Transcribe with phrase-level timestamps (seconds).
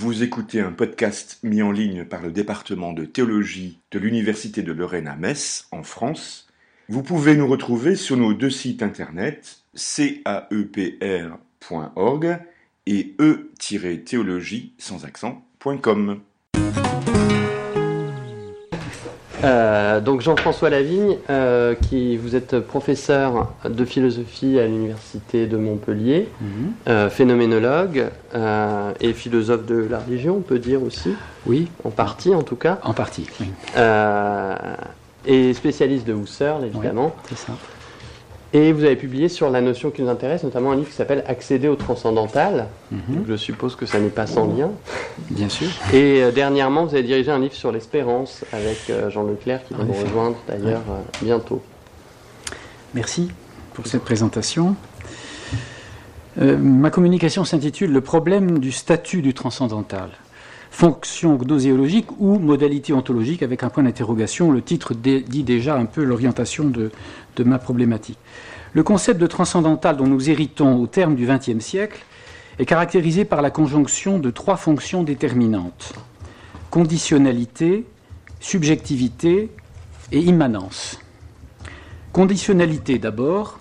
[0.00, 4.70] Vous écoutez un podcast mis en ligne par le département de théologie de l'Université de
[4.70, 6.46] Lorraine à Metz, en France.
[6.88, 10.38] Vous pouvez nous retrouver sur nos deux sites internet caepr.org
[12.86, 16.20] et e-théologie sans accent.com.
[19.44, 26.28] Euh, donc Jean-François Lavigne, euh, qui vous êtes professeur de philosophie à l'université de Montpellier,
[26.40, 26.72] Mhm.
[26.88, 28.06] euh, phénoménologue
[29.00, 31.14] et philosophe de la religion, on peut dire aussi,
[31.46, 33.46] Oui, en partie en tout cas, en partie, oui,
[35.26, 37.14] et spécialiste de Husserl évidemment.
[37.28, 37.52] c'est ça.
[38.54, 41.22] Et vous avez publié sur la notion qui nous intéresse, notamment un livre qui s'appelle
[41.26, 42.68] Accéder au transcendantal.
[42.90, 43.00] Mhm.
[43.08, 44.70] Donc je suppose que ça n'est pas sans lien.
[45.30, 45.68] Bien sûr.
[45.92, 49.74] Et euh, dernièrement, vous avez dirigé un livre sur l'espérance avec euh, Jean Leclerc qui
[49.74, 51.62] va nous rejoindre d'ailleurs euh, bientôt.
[52.94, 53.30] Merci
[53.74, 54.74] pour cette présentation.
[56.40, 60.10] Ma communication s'intitule Le problème du statut du transcendantal.
[60.70, 64.52] Fonction gnoséologique ou modalité ontologique avec un point d'interrogation.
[64.52, 66.92] Le titre dit déjà un peu l'orientation de,
[67.36, 68.18] de ma problématique.
[68.72, 72.04] Le concept de transcendantal dont nous héritons au terme du XXe siècle
[72.58, 75.94] est caractérisé par la conjonction de trois fonctions déterminantes
[76.70, 77.86] conditionnalité,
[78.40, 79.50] subjectivité
[80.12, 80.98] et immanence.
[82.12, 83.58] Conditionnalité d'abord.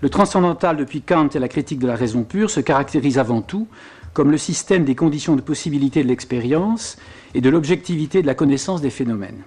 [0.00, 3.66] Le transcendantal depuis Kant et la critique de la raison pure se caractérise avant tout
[4.14, 6.96] comme le système des conditions de possibilité de l'expérience
[7.34, 9.42] et de l'objectivité de la connaissance des phénomènes.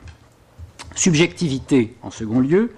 [0.95, 2.71] Subjectivité en second lieu,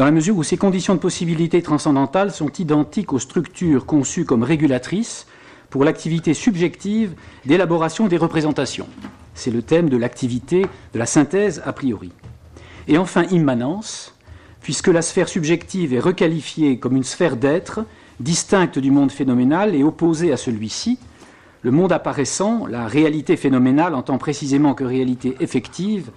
[0.00, 4.42] dans la mesure où ces conditions de possibilité transcendantales sont identiques aux structures conçues comme
[4.42, 5.26] régulatrices
[5.68, 7.12] pour l'activité subjective
[7.44, 8.86] d'élaboration des représentations.
[9.34, 12.12] C'est le thème de l'activité de la synthèse a priori.
[12.88, 14.16] Et enfin, immanence,
[14.62, 17.84] puisque la sphère subjective est requalifiée comme une sphère d'être
[18.20, 20.98] distincte du monde phénoménal et opposée à celui-ci,
[21.60, 26.10] le monde apparaissant, la réalité phénoménale en tant précisément que réalité effective,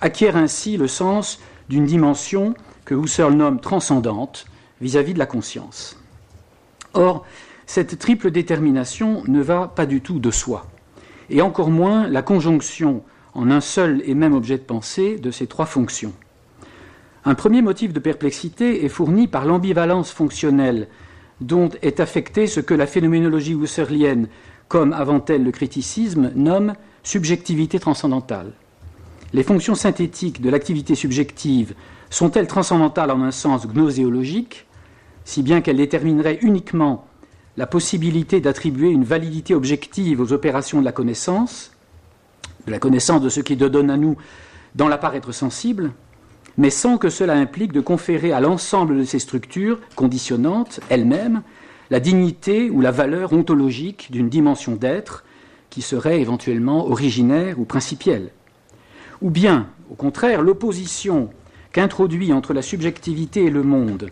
[0.00, 2.54] acquiert ainsi le sens d'une dimension
[2.84, 4.46] que Husserl nomme transcendante
[4.80, 5.98] vis-à-vis de la conscience.
[6.94, 7.24] Or,
[7.66, 10.66] cette triple détermination ne va pas du tout de soi,
[11.30, 13.02] et encore moins la conjonction
[13.34, 16.12] en un seul et même objet de pensée de ces trois fonctions.
[17.24, 20.88] Un premier motif de perplexité est fourni par l'ambivalence fonctionnelle
[21.40, 24.28] dont est affecté ce que la phénoménologie husserlienne,
[24.68, 28.52] comme avant elle le criticisme, nomme subjectivité transcendantale.
[29.32, 31.74] Les fonctions synthétiques de l'activité subjective
[32.10, 34.66] sont-elles transcendantales en un sens gnoséologique,
[35.24, 37.06] si bien qu'elles détermineraient uniquement
[37.56, 41.72] la possibilité d'attribuer une validité objective aux opérations de la connaissance,
[42.66, 44.16] de la connaissance de ce qui donne à nous
[44.74, 45.92] dans l'apparaître sensible,
[46.58, 51.42] mais sans que cela implique de conférer à l'ensemble de ces structures conditionnantes elles-mêmes
[51.90, 55.24] la dignité ou la valeur ontologique d'une dimension d'être
[55.70, 58.30] qui serait éventuellement originaire ou principielle.
[59.22, 61.30] Ou bien, au contraire, l'opposition
[61.72, 64.10] qu'introduit entre la subjectivité et le monde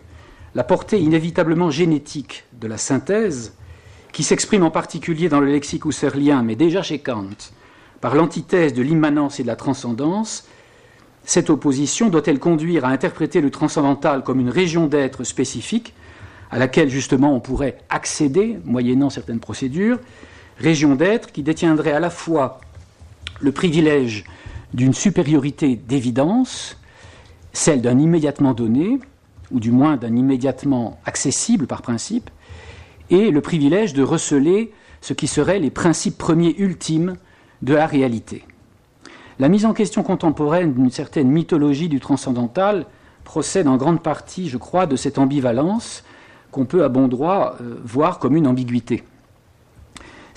[0.55, 3.53] la portée inévitablement génétique de la synthèse,
[4.13, 7.51] qui s'exprime en particulier dans le lexique husserlien, mais déjà chez Kant,
[7.99, 10.47] par l'antithèse de l'immanence et de la transcendance,
[11.25, 15.93] cette opposition doit-elle conduire à interpréter le transcendantal comme une région d'être spécifique,
[16.51, 19.99] à laquelle justement on pourrait accéder, moyennant certaines procédures,
[20.57, 22.61] région d'être qui détiendrait à la fois
[23.41, 24.23] le privilège
[24.75, 26.77] d'une supériorité d'évidence,
[27.53, 28.99] celle d'un immédiatement donné,
[29.51, 32.29] ou du moins d'un immédiatement accessible par principe,
[33.09, 37.15] et le privilège de receler ce qui seraient les principes premiers ultimes
[37.61, 38.43] de la réalité.
[39.39, 42.85] La mise en question contemporaine d'une certaine mythologie du transcendantal
[43.23, 46.03] procède en grande partie, je crois, de cette ambivalence
[46.51, 49.03] qu'on peut à bon droit euh, voir comme une ambiguïté.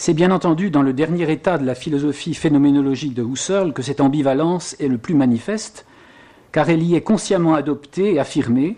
[0.00, 4.00] C'est bien entendu dans le dernier état de la philosophie phénoménologique de Husserl que cette
[4.00, 5.86] ambivalence est le plus manifeste,
[6.52, 8.76] car elle y est consciemment adoptée et affirmée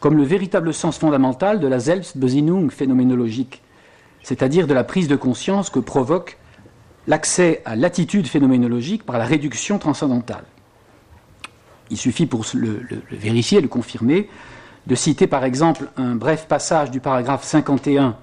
[0.00, 3.62] comme le véritable sens fondamental de la Selbstbesinnung phénoménologique,
[4.24, 6.36] c'est-à-dire de la prise de conscience que provoque
[7.06, 10.44] l'accès à l'attitude phénoménologique par la réduction transcendantale.
[11.90, 14.28] Il suffit pour le, le- le vérifier, le confirmer,
[14.88, 18.16] de citer par exemple un bref passage du paragraphe 51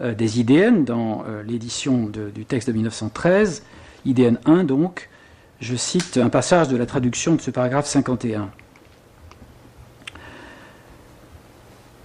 [0.00, 3.62] euh, des IDN dans euh, l'édition du texte de 1913,
[4.04, 5.08] IDN 1 donc.
[5.60, 8.50] Je cite un passage de la traduction de ce paragraphe 51.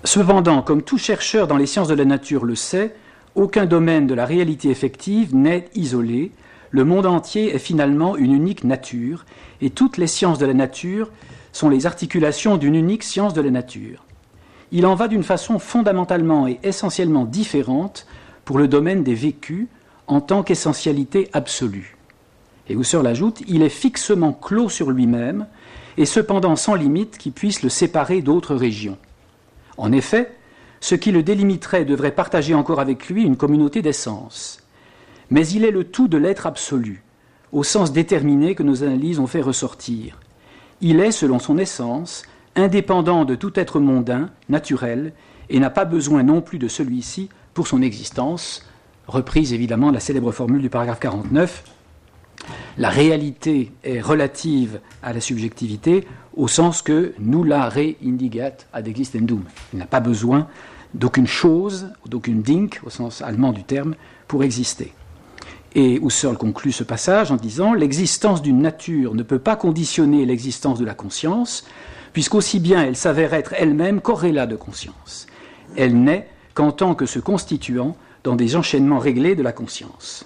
[0.04, 2.95] Cependant, comme tout chercheur dans les sciences de la nature le sait,
[3.36, 6.31] aucun domaine de la réalité effective n'est isolé.
[6.72, 9.25] Le monde entier est finalement une unique nature,
[9.62, 11.12] et toutes les sciences de la nature
[11.51, 14.04] sont les articulations d'une unique science de la nature.
[14.74, 18.08] Il en va d'une façon fondamentalement et essentiellement différente
[18.44, 19.68] pour le domaine des vécus,
[20.08, 21.96] en tant qu'essentialité absolue.
[22.68, 25.46] Et Husserl ajoute Il est fixement clos sur lui-même,
[25.98, 28.98] et cependant sans limite qui puisse le séparer d'autres régions.
[29.78, 30.36] En effet,
[30.81, 34.60] ce qui le délimiterait devrait partager encore avec lui une communauté d'essence.
[35.30, 37.04] Mais il est le tout de l'être absolu,
[37.52, 40.20] au sens déterminé que nos analyses ont fait ressortir.
[40.81, 42.24] Il est, selon son essence,
[42.55, 45.13] indépendant de tout être mondain, naturel,
[45.50, 48.65] et n'a pas besoin non plus de celui-ci pour son existence,
[49.07, 51.63] reprise évidemment la célèbre formule du paragraphe 49.
[52.77, 56.05] La réalité est relative à la subjectivité
[56.35, 59.44] au sens que nulla re indigat ad existendum.
[59.71, 60.47] Il n'a pas besoin
[60.94, 63.95] d'aucune chose, d'aucune dink, au sens allemand du terme,
[64.27, 64.94] pour exister.
[65.75, 70.79] Et Husserl conclut ce passage en disant L'existence d'une nature ne peut pas conditionner l'existence
[70.79, 71.65] de la conscience,
[72.13, 75.27] puisqu'aussi bien elle s'avère être elle-même corrélat de conscience.
[75.75, 80.25] Elle n'est qu'en tant que se constituant dans des enchaînements réglés de la conscience.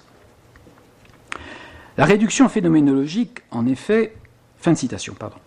[1.97, 4.13] La réduction phénoménologique, en effet,
[4.59, 5.37] fin de citation, pardon.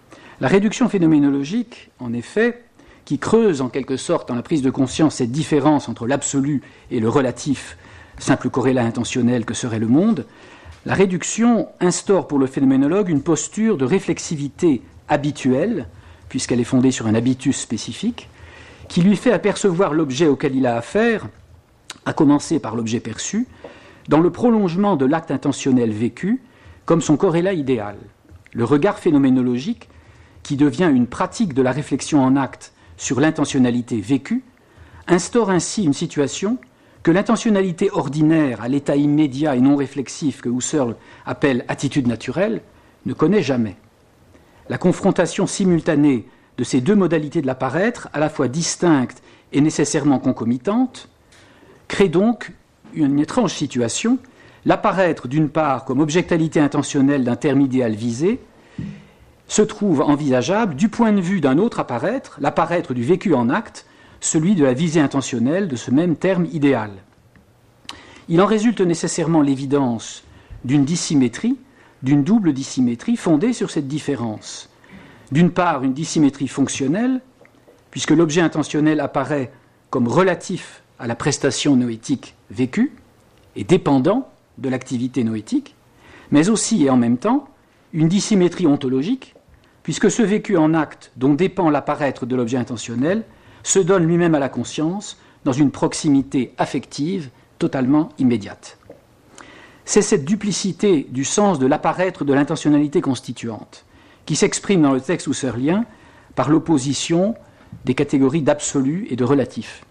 [0.40, 2.64] La réduction phénoménologique, en effet,
[3.04, 6.98] qui creuse en quelque sorte dans la prise de conscience cette différence entre l'absolu et
[6.98, 7.76] le relatif,
[8.19, 10.26] simple corrélat intentionnel que serait le monde,
[10.87, 15.87] la réduction instaure pour le phénoménologue une posture de réflexivité habituelle,
[16.30, 18.30] puisqu'elle est fondée sur un habitus spécifique,
[18.88, 21.28] qui lui fait apercevoir l'objet auquel il a affaire,
[22.06, 23.46] à commencer par l'objet perçu,
[24.08, 26.40] dans le prolongement de l'acte intentionnel vécu,
[26.86, 27.96] comme son corrélat idéal.
[28.52, 29.88] Le regard phénoménologique
[30.42, 34.44] qui devient une pratique de la réflexion en acte sur l'intentionnalité vécue,
[35.06, 36.58] instaure ainsi une situation
[37.02, 40.96] que l'intentionnalité ordinaire à l'état immédiat et non réflexif que Husserl
[41.26, 42.62] appelle attitude naturelle
[43.06, 43.76] ne connaît jamais.
[44.68, 46.26] La confrontation simultanée
[46.58, 49.22] de ces deux modalités de l'apparaître, à la fois distinctes
[49.52, 51.08] et nécessairement concomitantes,
[51.88, 52.52] crée donc
[52.94, 54.18] une étrange situation,
[54.64, 58.40] l'apparaître d'une part comme objectalité intentionnelle d'un terme idéal visé,
[59.48, 63.86] se trouve envisageable du point de vue d'un autre apparaître, l'apparaître du vécu en acte,
[64.20, 66.90] celui de la visée intentionnelle de ce même terme idéal.
[68.28, 70.22] Il en résulte nécessairement l'évidence
[70.64, 71.56] d'une dissymétrie,
[72.02, 74.69] d'une double dissymétrie fondée sur cette différence.
[75.32, 77.20] D'une part, une dissymétrie fonctionnelle,
[77.91, 79.52] puisque l'objet intentionnel apparaît
[79.91, 82.93] comme relatif à la prestation noétique vécue
[83.56, 85.75] et dépendant de l'activité noétique,
[86.31, 87.49] mais aussi et en même temps
[87.93, 89.35] une dissymétrie ontologique,
[89.82, 93.25] puisque ce vécu en acte dont dépend l'apparaître de l'objet intentionnel
[93.62, 98.79] se donne lui-même à la conscience dans une proximité affective totalement immédiate.
[99.84, 103.84] C'est cette duplicité du sens de l'apparaître de l'intentionnalité constituante
[104.26, 105.84] qui s'exprime dans le texte husserlien
[106.36, 107.34] par l'opposition
[107.84, 109.84] des catégories d'absolu et de relatif.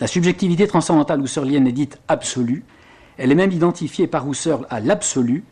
[0.00, 2.64] La subjectivité transcendantale husserlienne est dite absolue,
[3.18, 5.44] elle est même identifiée par Husserl à l'absolu,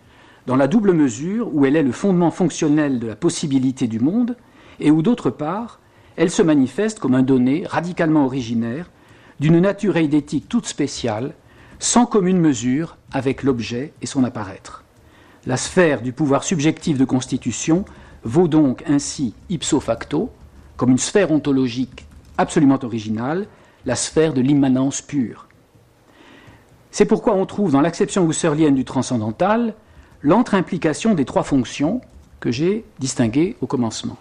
[0.46, 4.36] dans la double mesure où elle est le fondement fonctionnel de la possibilité du monde,
[4.80, 5.80] et où d'autre part,
[6.16, 8.90] elle se manifeste comme un donné radicalement originaire,
[9.38, 11.34] d'une nature eidétique toute spéciale,
[11.78, 14.84] sans commune mesure avec l'objet et son apparaître.
[15.46, 17.84] La sphère du pouvoir subjectif de constitution
[18.24, 20.30] vaut donc ainsi ipso facto,
[20.76, 23.46] comme une sphère ontologique absolument originale,
[23.86, 25.46] la sphère de l'immanence pure.
[26.90, 29.74] C'est pourquoi on trouve dans l'acception husserlienne du transcendantal
[30.22, 32.00] l'entre-implication des trois fonctions
[32.40, 34.16] que j'ai distinguées au commencement.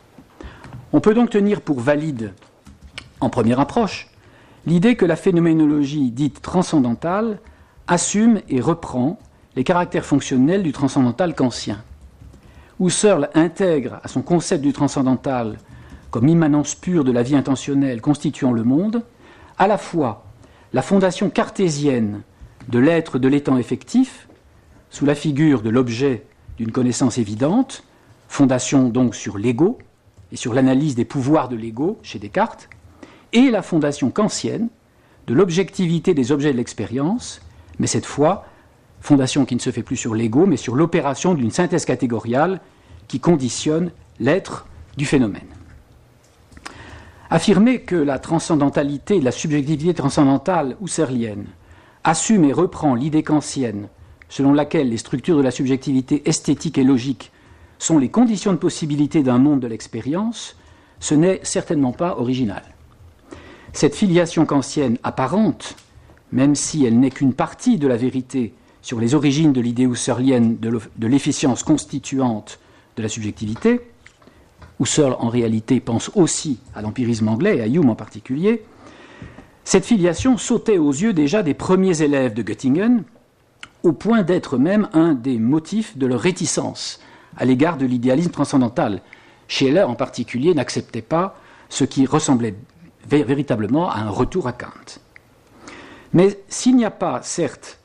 [0.94, 2.34] On peut donc tenir pour valide,
[3.20, 4.10] en première approche,
[4.66, 7.40] l'idée que la phénoménologie dite transcendantale
[7.88, 9.20] assume et reprend
[9.56, 11.82] les caractères fonctionnels du transcendantal kantien.
[12.80, 15.58] Husserl intègre à son concept du transcendantal
[16.12, 19.04] comme immanence pure de la vie intentionnelle constituant le monde,
[19.58, 20.26] à la fois
[20.74, 22.22] la fondation cartésienne
[22.68, 24.28] de l'être de l'étant effectif,
[24.90, 26.26] sous la figure de l'objet
[26.58, 27.84] d'une connaissance évidente,
[28.28, 29.78] fondation donc sur l'ego
[30.32, 32.70] et sur l'analyse des pouvoirs de l'ego chez Descartes,
[33.38, 34.70] et la fondation kantienne
[35.28, 37.40] de l'objectivité des objets de l'expérience,
[37.78, 38.46] mais cette fois,
[39.00, 42.62] fondation qui ne se fait plus sur l'ego, mais sur l'opération d'une synthèse catégoriale
[43.08, 44.66] qui conditionne l'être
[44.98, 45.48] du phénomène.
[47.30, 51.46] Affirmer que la transcendantalité, la subjectivité transcendantale husserlienne
[52.04, 53.88] assume et reprend l'idée kantienne
[54.30, 57.32] selon laquelle les structures de la subjectivité esthétique et logique
[57.78, 60.58] sont les conditions de possibilité d'un monde de l'expérience,
[61.00, 62.64] ce n'est certainement pas original.
[63.78, 65.76] Cette filiation kantienne apparente,
[66.32, 70.58] même si elle n'est qu'une partie de la vérité sur les origines de l'idée husserlienne
[70.58, 72.58] de l'efficience constituante
[72.96, 73.82] de la subjectivité,
[74.80, 78.64] Husserl en réalité pense aussi à l'empirisme anglais et à Hume en particulier,
[79.64, 83.04] cette filiation sautait aux yeux déjà des premiers élèves de Göttingen,
[83.84, 87.00] au point d'être même un des motifs de leur réticence
[87.38, 89.04] à l'égard de l'idéalisme transcendantal.
[89.48, 92.56] Scheler, en particulier, n'acceptait pas ce qui ressemblait
[93.10, 95.00] véritablement à un retour à Kant.
[96.14, 97.80] Mais s'il n'y a pas, certes,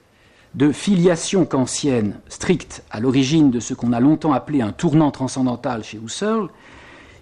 [0.55, 5.83] de filiation kantienne stricte à l'origine de ce qu'on a longtemps appelé un tournant transcendantal
[5.83, 6.49] chez Husserl,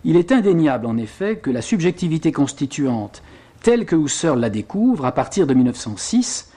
[0.04, 3.22] il est indéniable en effet que la subjectivité constituante,
[3.62, 6.50] telle que Husserl la découvre à partir de 1906,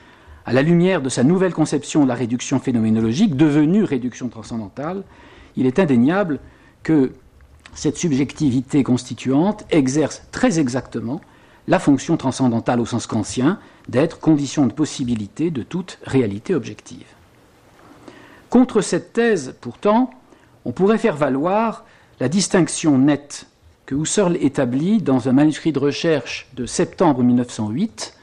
[0.46, 5.04] à la lumière de sa nouvelle conception de la réduction phénoménologique, devenue réduction transcendantale,
[5.56, 6.40] il est indéniable
[6.82, 7.12] que
[7.76, 11.22] cette subjectivité constituante exerce très exactement
[11.68, 17.06] la fonction transcendantale au sens kantien d'être condition de possibilité de toute réalité objective.
[18.50, 20.12] Contre cette thèse, pourtant,
[20.66, 21.86] on pourrait faire valoir
[22.20, 23.48] la distinction nette
[23.86, 28.14] que Husserl établit dans un manuscrit de recherche de septembre 1908.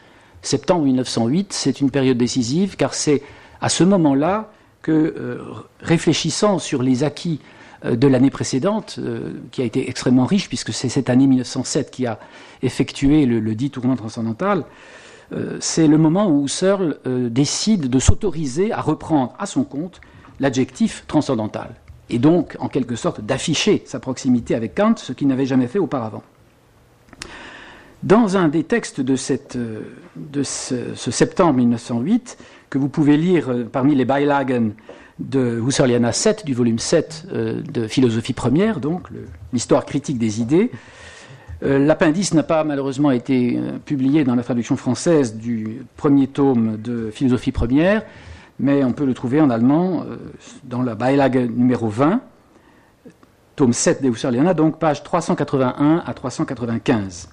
[0.43, 3.23] Septembre 1908, c'est une période décisive car c'est
[3.61, 5.43] à ce moment-là que, euh,
[5.81, 7.41] réfléchissant sur les acquis
[7.85, 12.07] de l'année précédente, euh, qui a été extrêmement riche, puisque c'est cette année 1907 qui
[12.07, 12.19] a
[12.63, 14.65] effectué le, dit tournant transcendantal,
[15.61, 16.99] c'est le moment où Husserl
[17.31, 20.01] décide de s'autoriser à reprendre à son compte
[20.41, 21.77] l'adjectif transcendantal,
[22.09, 25.79] et donc en quelque sorte d'afficher sa proximité avec Kant, ce qu'il n'avait jamais fait
[25.79, 26.25] auparavant.
[28.03, 29.37] Dans un des textes de ce,
[30.43, 32.37] ce, septembre 1908,
[32.69, 34.71] que vous pouvez lire parmi les Beilagen
[35.21, 39.09] de Husserliana 7, du volume 7 euh, de Philosophie première, donc
[39.53, 40.71] l'histoire critique des idées.
[41.63, 46.79] Euh, l'appendice n'a pas malheureusement été euh, publié dans la traduction française du premier tome
[46.79, 48.03] de Philosophie première,
[48.59, 50.05] mais on peut le trouver en allemand
[50.65, 52.21] dans la Beilage numéro 20,
[53.57, 57.31] tome 7 de Husserliana, donc page 381 à 395.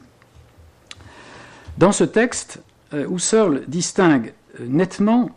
[1.77, 2.61] Dans ce texte,
[2.93, 5.29] Husserl distingue nettement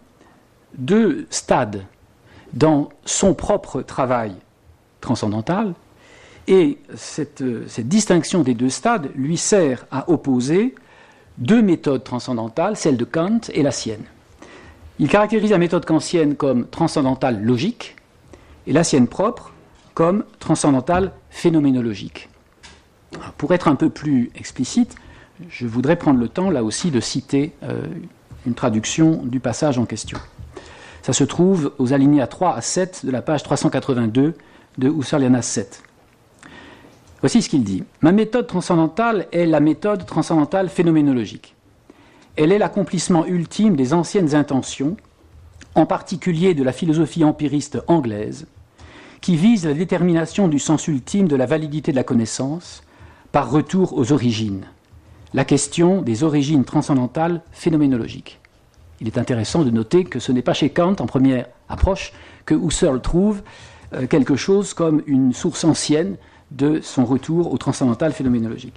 [0.78, 1.82] deux stades
[2.52, 4.34] dans son propre travail
[5.00, 5.74] transcendantal,
[6.50, 7.42] et cette,
[7.86, 10.74] distinction des deux stades lui sert à opposer
[11.38, 14.02] deux méthodes transcendantales, celle de Kant et la sienne.
[14.98, 17.96] Il caractérise la méthode kantienne comme transcendantale logique
[18.66, 19.52] et la sienne propre
[19.94, 22.28] comme transcendantale phénoménologique.
[23.38, 24.94] pour être un peu plus explicite,
[25.48, 27.86] je voudrais prendre le temps là aussi de citer euh,
[28.46, 30.18] une traduction du passage en question.
[31.02, 34.34] Ça se trouve aux alinéas 3 à 7 de la page 382
[34.78, 35.82] de Husserliana 7.
[37.20, 37.84] Voici ce qu'il dit.
[38.00, 41.54] Ma méthode transcendantale est la méthode transcendantale phénoménologique.
[42.36, 44.96] Elle est l'accomplissement ultime des anciennes intentions,
[45.74, 48.46] en particulier de la philosophie empiriste anglaise,
[49.20, 52.82] qui vise la détermination du sens ultime de la validité de la connaissance
[53.32, 54.64] par retour aux origines,
[55.34, 58.39] la question des origines transcendantales phénoménologiques
[59.00, 62.12] il est intéressant de noter que ce n'est pas chez Kant, en première approche,
[62.44, 63.42] que Husserl trouve
[63.94, 66.16] euh, quelque chose comme une source ancienne
[66.50, 68.74] de son retour au transcendantal phénoménologique.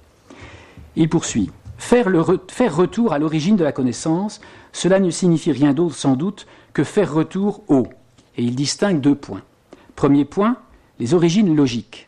[0.96, 1.52] Il poursuit.
[1.78, 2.08] Faire,
[2.50, 4.40] faire retour à l'origine de la connaissance,
[4.72, 7.88] cela ne signifie rien d'autre sans doute que faire retour au.
[8.38, 9.42] Et il distingue deux points.
[9.96, 10.58] Premier point,
[11.00, 12.08] les origines logiques.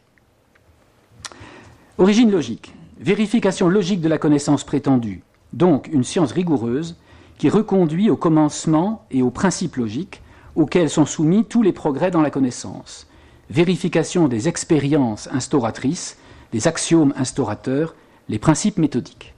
[1.98, 6.98] Origine logique, vérification logique de la connaissance prétendue, donc une science rigoureuse
[7.38, 10.22] qui reconduit au commencement et aux principes logiques
[10.56, 13.08] auxquels sont soumis tous les progrès dans la connaissance,
[13.50, 16.18] vérification des expériences instauratrices,
[16.52, 17.96] des axiomes instaurateurs,
[18.30, 19.34] les principes méthodiques.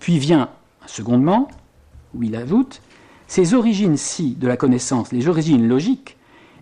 [0.00, 0.48] Puis vient
[0.86, 1.48] secondement,
[2.14, 2.82] où il ajoute
[3.28, 6.16] Ces origines-ci de la connaissance, les origines logiques,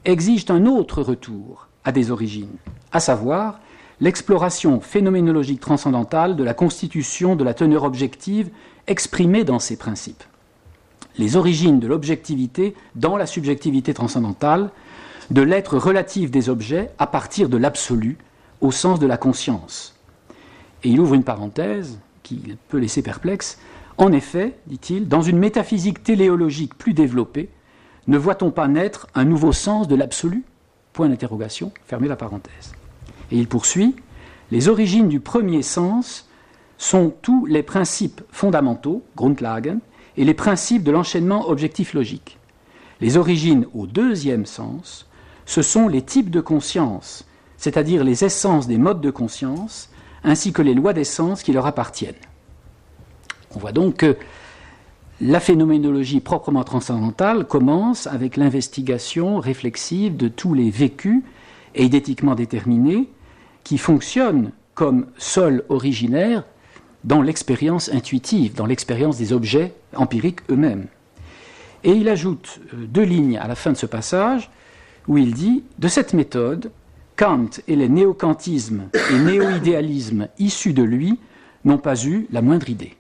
[0.05, 2.57] exigent un autre retour à des origines,
[2.93, 3.61] à savoir
[4.01, 8.51] l'exploration phénoménologique transcendantale de la constitution de la teneur objective
[8.87, 10.25] exprimée dans ces principes
[11.19, 14.71] les origines de l'objectivité dans la subjectivité transcendantale,
[15.31, 18.17] de l'être relatif des objets à partir de l'absolu
[18.61, 19.95] au sens de la conscience.
[20.85, 23.59] Et il ouvre une parenthèse qui peut laisser perplexe.
[23.99, 27.51] En effet, dit-il, dans une métaphysique téléologique plus développée,
[28.07, 30.45] ne voit-on pas naître un nouveau sens de l'absolu?
[30.93, 32.73] Point d'interrogation, fermez la parenthèse.
[33.31, 33.97] Et il poursuit
[34.51, 36.27] Les origines du premier sens
[36.79, 39.81] sont tous les principes fondamentaux, Grundlagen,
[40.19, 42.39] et les principes de l'enchaînement objectif logique.
[43.01, 45.07] Les origines au deuxième sens,
[45.47, 47.25] ce sont les types de conscience,
[47.57, 49.91] c'est-à-dire les essences des modes de conscience,
[50.25, 52.15] ainsi que les lois d'essence qui leur appartiennent.
[53.55, 54.17] On voit donc que
[55.21, 61.23] la phénoménologie proprement transcendantale commence avec l'investigation réflexive de tous les vécus
[61.77, 63.09] édétiquement déterminés
[63.63, 66.43] qui fonctionnent comme sol originaire
[67.09, 70.89] dans l'expérience intuitive, dans l'expérience des objets empiriques eux-mêmes.
[71.83, 74.51] Et il ajoute euh, deux lignes à la fin de ce passage
[75.07, 76.71] où il dit De cette méthode,
[77.17, 81.19] Kant et les néo-kantismes et néo-idéalismes issus de lui
[81.65, 82.95] n'ont pas eu la moindre idée.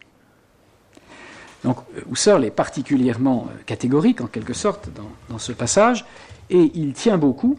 [1.63, 1.77] Donc
[2.11, 4.89] Husserl est particulièrement euh, catégorique en quelque sorte
[5.29, 6.07] dans, ce passage
[6.49, 7.59] et il tient beaucoup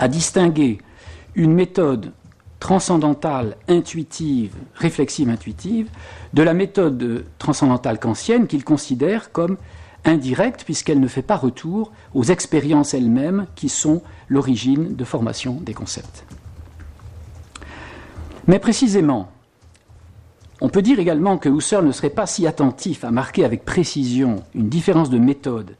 [0.00, 0.78] à distinguer
[1.36, 2.10] une méthode
[2.62, 5.88] transcendantale, intuitive, réflexive, intuitive,
[6.32, 9.56] de la méthode transcendantale kantienne qu'il considère comme
[10.04, 15.74] indirecte puisqu'elle ne fait pas retour aux expériences elles-mêmes qui sont l'origine de formation des
[15.74, 16.24] concepts.
[18.46, 19.32] Mais précisément,
[20.60, 24.44] on peut dire également que Husserl ne serait pas si attentif à marquer avec précision
[24.54, 25.74] une différence de méthode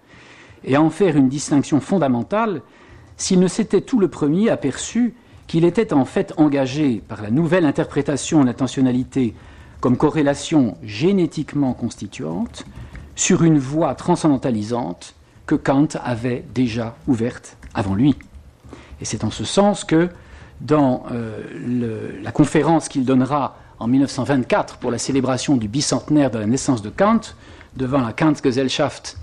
[0.64, 2.60] et à en faire une distinction fondamentale
[3.16, 5.14] s'il ne s'était tout le premier aperçu
[5.52, 9.35] qu'il était en fait engagé par la nouvelle interprétation de l'intentionnalité
[9.80, 12.64] comme corrélation génétiquement constituante
[13.16, 18.16] sur une voie transcendantalisante que Kant avait déjà ouverte avant lui.
[19.02, 20.09] Et c'est en ce sens que
[20.62, 26.47] dans euh, la conférence qu'il donnera en 1924 pour la célébration du bicentenaire de la
[26.47, 27.21] naissance de Kant,
[27.76, 29.18] devant la Kant-Gesellschaft,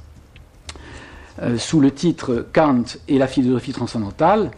[1.41, 4.51] euh, sous le titre Kant et la philosophie transcendantale,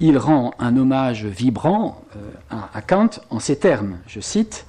[0.00, 3.98] il rend un hommage vibrant euh, à, Kant en ces termes.
[4.06, 4.66] Je cite,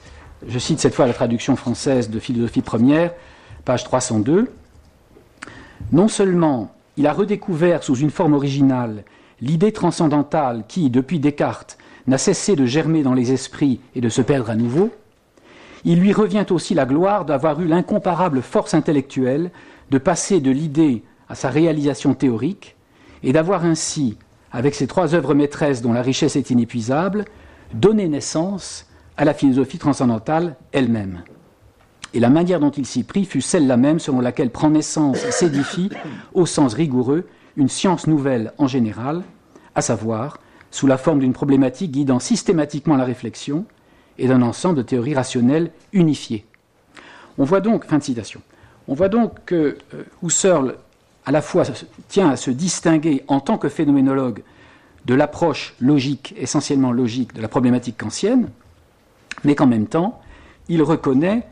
[0.47, 3.11] je cite cette fois la traduction française de Philosophie première,
[3.65, 4.51] page 302.
[5.91, 9.03] Non seulement il a redécouvert sous une forme originale
[9.41, 14.21] l'idée transcendantale qui, depuis Descartes, n'a cessé de germer dans les esprits et de se
[14.21, 14.91] perdre à nouveau,
[15.83, 19.51] il lui revient aussi la gloire d'avoir eu l'incomparable force intellectuelle
[19.91, 22.75] de passer de l'idée à sa réalisation théorique,
[23.23, 24.17] et d'avoir ainsi,
[24.51, 27.25] avec ses trois œuvres maîtresses dont la richesse est inépuisable,
[27.73, 28.87] donné naissance
[29.17, 31.23] à la philosophie transcendantale elle-même.
[32.13, 35.31] Et la manière dont il s'y prit fut celle-là même selon laquelle prend naissance et
[35.31, 35.89] s'édifie,
[36.33, 39.23] au sens rigoureux, une science nouvelle en général,
[39.75, 40.39] à savoir
[40.71, 43.65] sous la forme d'une problématique guidant systématiquement la réflexion
[44.17, 46.45] et d'un ensemble de théories rationnelles unifiées.
[47.37, 48.41] On voit donc, fin de citation,
[48.87, 50.75] on voit donc que euh, Husserl
[51.27, 51.63] à la fois
[52.07, 54.43] tient à se distinguer en tant que phénoménologue
[55.05, 58.49] de l'approche logique, essentiellement logique, de la problématique kantienne,
[59.43, 60.21] mais qu'en même temps,
[60.69, 61.45] il reconnaît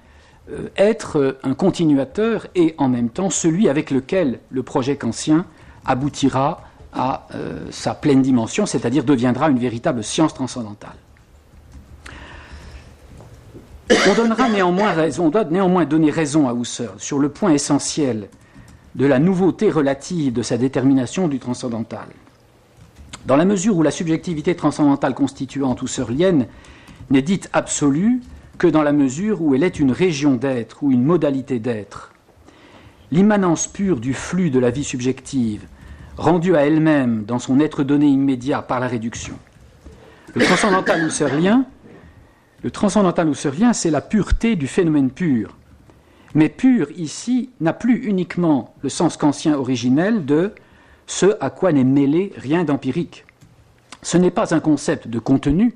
[0.50, 5.46] euh, être un continuateur et en même temps celui avec lequel le projet kantien
[5.86, 6.62] aboutira
[6.94, 10.96] à euh, sa pleine dimension, c'est-à-dire deviendra une véritable science transcendantale.
[14.08, 18.30] On, donnera néanmoins raison, on doit néanmoins donner raison à Husserl sur le point essentiel
[18.96, 22.08] de la nouveauté relative de sa détermination du transcendantal.
[23.26, 26.48] Dans la mesure où la subjectivité transcendantale constituante husserlienne
[27.10, 28.22] n'est dite absolue
[28.58, 32.14] que dans la mesure où elle est une région d'être ou une modalité d'être,
[33.12, 35.66] l'immanence pure du flux de la vie subjective
[36.18, 39.38] rendue à elle-même dans son être donné immédiat par la réduction.
[40.34, 41.66] Le transcendantal husserlien,
[42.64, 43.30] le transcendantal
[43.74, 45.56] c'est la pureté du phénomène pur.
[46.36, 50.54] Mais pur ici n'a plus uniquement le sens kantien originel de
[51.08, 53.26] ce à quoi n'est mêlé rien d'empirique.
[54.02, 55.76] Ce n'est pas un concept de contenu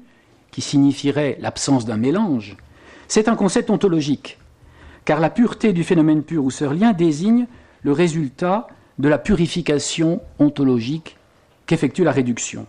[0.52, 2.58] qui signifierait l'absence d'un mélange,
[3.08, 4.38] c'est un concept ontologique,
[5.06, 7.48] car la pureté du phénomène pur husserlien désigne
[7.84, 8.68] le résultat
[9.00, 11.18] de la purification ontologique
[11.68, 12.68] qu'effectue la réduction.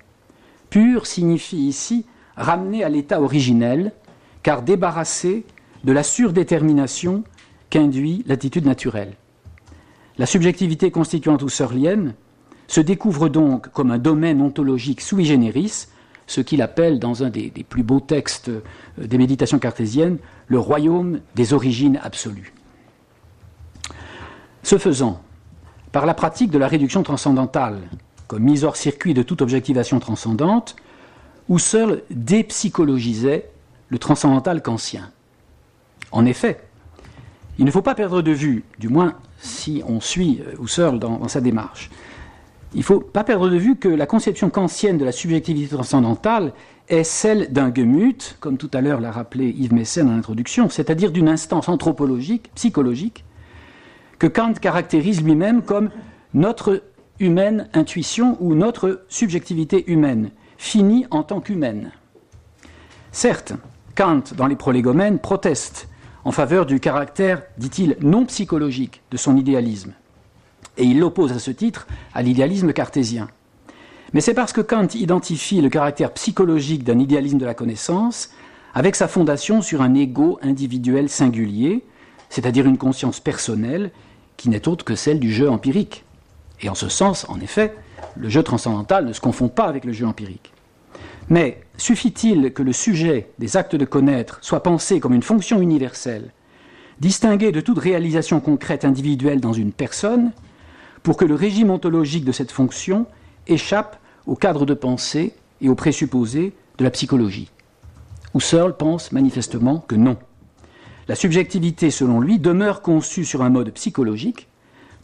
[0.70, 3.92] Pur signifie ici ramener à l'état originel,
[4.44, 5.44] car débarrassé
[5.83, 7.24] de la surdétermination
[7.70, 9.14] qu'induit l'attitude naturelle.
[10.18, 12.14] La subjectivité constituante husserlienne
[12.68, 15.87] se découvre donc comme un domaine ontologique sui generis,
[16.26, 18.62] ce qu'il appelle dans un des, des, plus beaux textes euh,
[18.98, 22.52] des méditations cartésiennes le royaume des origines absolues.
[24.62, 25.20] Ce faisant,
[25.90, 27.78] par la pratique de la réduction transcendantale,
[28.28, 30.76] comme mise hors circuit de toute objectivation transcendante,
[31.48, 33.50] Husserl dépsychologisait
[33.88, 35.11] le transcendantal kantien.
[36.12, 36.61] En effet,
[37.61, 41.18] il ne faut pas perdre de vue, du moins si on suit euh, Husserl dans,
[41.18, 41.90] dans sa démarche,
[42.73, 46.55] il ne faut pas perdre de vue que la conception kantienne de la subjectivité transcendantale
[46.88, 51.12] est celle d'un Gemüt, comme tout à l'heure l'a rappelé Yves Messen dans l'introduction, c'est-à-dire
[51.12, 53.27] d'une instance anthropologique, psychologique,
[54.18, 55.90] que Kant caractérise lui-même comme
[56.33, 56.83] notre
[57.18, 61.92] humaine intuition ou notre subjectivité humaine, finie en tant qu'humaine.
[63.12, 63.53] Certes,
[63.96, 65.90] Kant, dans les prolégomènes, proteste
[66.24, 69.92] en faveur du caractère, dit-il, non psychologique de son idéalisme,
[70.76, 73.28] et il l'oppose à ce titre à l'idéalisme cartésien.
[74.12, 78.30] Mais c'est parce que Kant identifie le caractère psychologique d'un idéalisme de la connaissance
[78.74, 81.85] avec sa fondation sur un ego individuel singulier,
[82.28, 83.90] c'est-à-dire une conscience personnelle
[84.37, 86.04] qui n'est autre que celle du jeu empirique.
[86.61, 87.74] Et en ce sens, en effet,
[88.16, 90.52] le jeu transcendantal ne se confond pas avec le jeu empirique.
[91.31, 96.33] Mais suffit-il que le sujet des actes de connaître soit pensé comme une fonction universelle,
[96.99, 100.33] distinguée de toute réalisation concrète individuelle dans une personne,
[101.05, 103.07] pour que le régime ontologique de cette fonction
[103.47, 107.51] échappe au cadre de pensée et aux présupposés de la psychologie?
[108.35, 110.16] Husserl pense manifestement que non.
[111.07, 114.49] La subjectivité, selon lui, demeure conçue sur un mode psychologique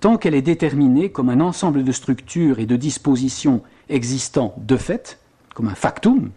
[0.01, 5.19] tant qu'elle est déterminée comme un ensemble de structures et de dispositions existant de fait,
[5.57, 6.33] comme un factum,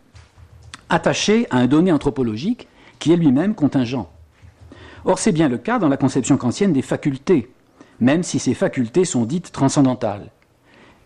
[0.88, 4.10] attaché à un donné anthropologique qui est lui-même contingent.
[5.03, 7.51] Or, c'est bien le cas dans la conception kantienne des facultés,
[7.99, 10.32] même si ces facultés sont dites transcendantales.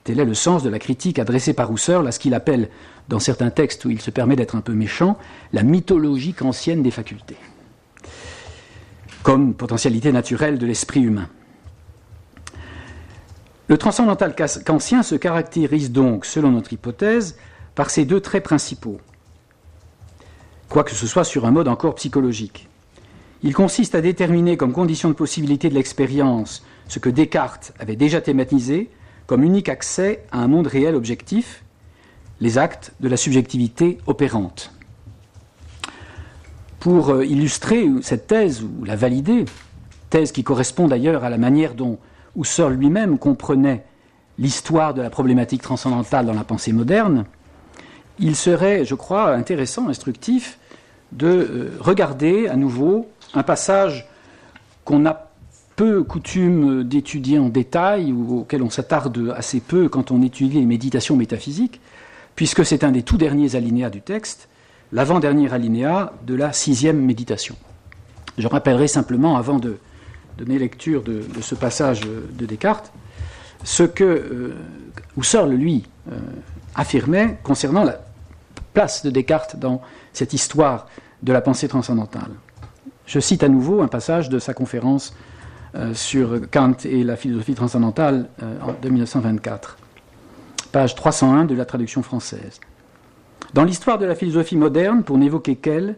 [0.03, 2.69] Tel est le sens de la critique adressée par Husserl à ce qu'il appelle,
[3.09, 5.17] dans certains textes où il se permet d'être un peu méchant,
[5.51, 7.37] la mythologie kantienne des facultés,
[9.23, 11.29] comme potentialité naturelle de l'esprit humain.
[13.69, 17.37] Le transcendantal kantien se caractérise donc, selon notre hypothèse,
[17.75, 18.99] par ces deux traits principaux,
[20.69, 22.67] quoique ce soit sur un mode encore psychologique.
[23.41, 28.21] Il consiste à déterminer comme condition de possibilité de l'expérience ce que Descartes avait déjà
[28.21, 28.89] thématisé
[29.27, 31.63] comme unique accès à un monde réel objectif,
[32.39, 34.71] les actes de la subjectivité opérante.
[36.79, 39.45] Pour euh, illustrer cette thèse ou la valider,
[40.09, 41.97] thèse qui correspond d'ailleurs à la manière dont
[42.35, 43.85] Husserl lui-même comprenait
[44.37, 47.25] l'histoire de la problématique transcendantale dans la pensée moderne,
[48.19, 50.59] il serait, je crois, intéressant, instructif,
[51.11, 54.07] de euh, regarder à nouveau un passage
[54.85, 55.29] qu'on a
[55.75, 60.65] peu coutume d'étudier en détail ou auquel on s'attarde assez peu quand on étudie les
[60.65, 61.81] méditations métaphysiques,
[62.35, 64.49] puisque c'est un des tout derniers alinéas du texte,
[64.91, 67.55] l'avant-dernier alinéa de la sixième méditation.
[68.37, 69.77] Je rappellerai simplement, avant de
[70.37, 72.91] donner lecture de, ce passage de Descartes,
[73.63, 74.55] ce que euh,
[75.17, 76.15] Husserl, lui, euh,
[76.75, 77.99] affirmait concernant la
[78.73, 79.81] place de Descartes dans
[80.13, 80.87] cette histoire
[81.21, 82.31] de la pensée transcendantale.
[83.05, 85.15] Je cite à nouveau un passage de sa conférence
[85.75, 88.27] euh, sur Kant et la philosophie transcendantale
[88.81, 89.77] de 1924,
[90.71, 92.59] page 301 de la traduction française.
[93.53, 95.95] Dans l'histoire de la philosophie moderne, pour n'évoquer qu'elle,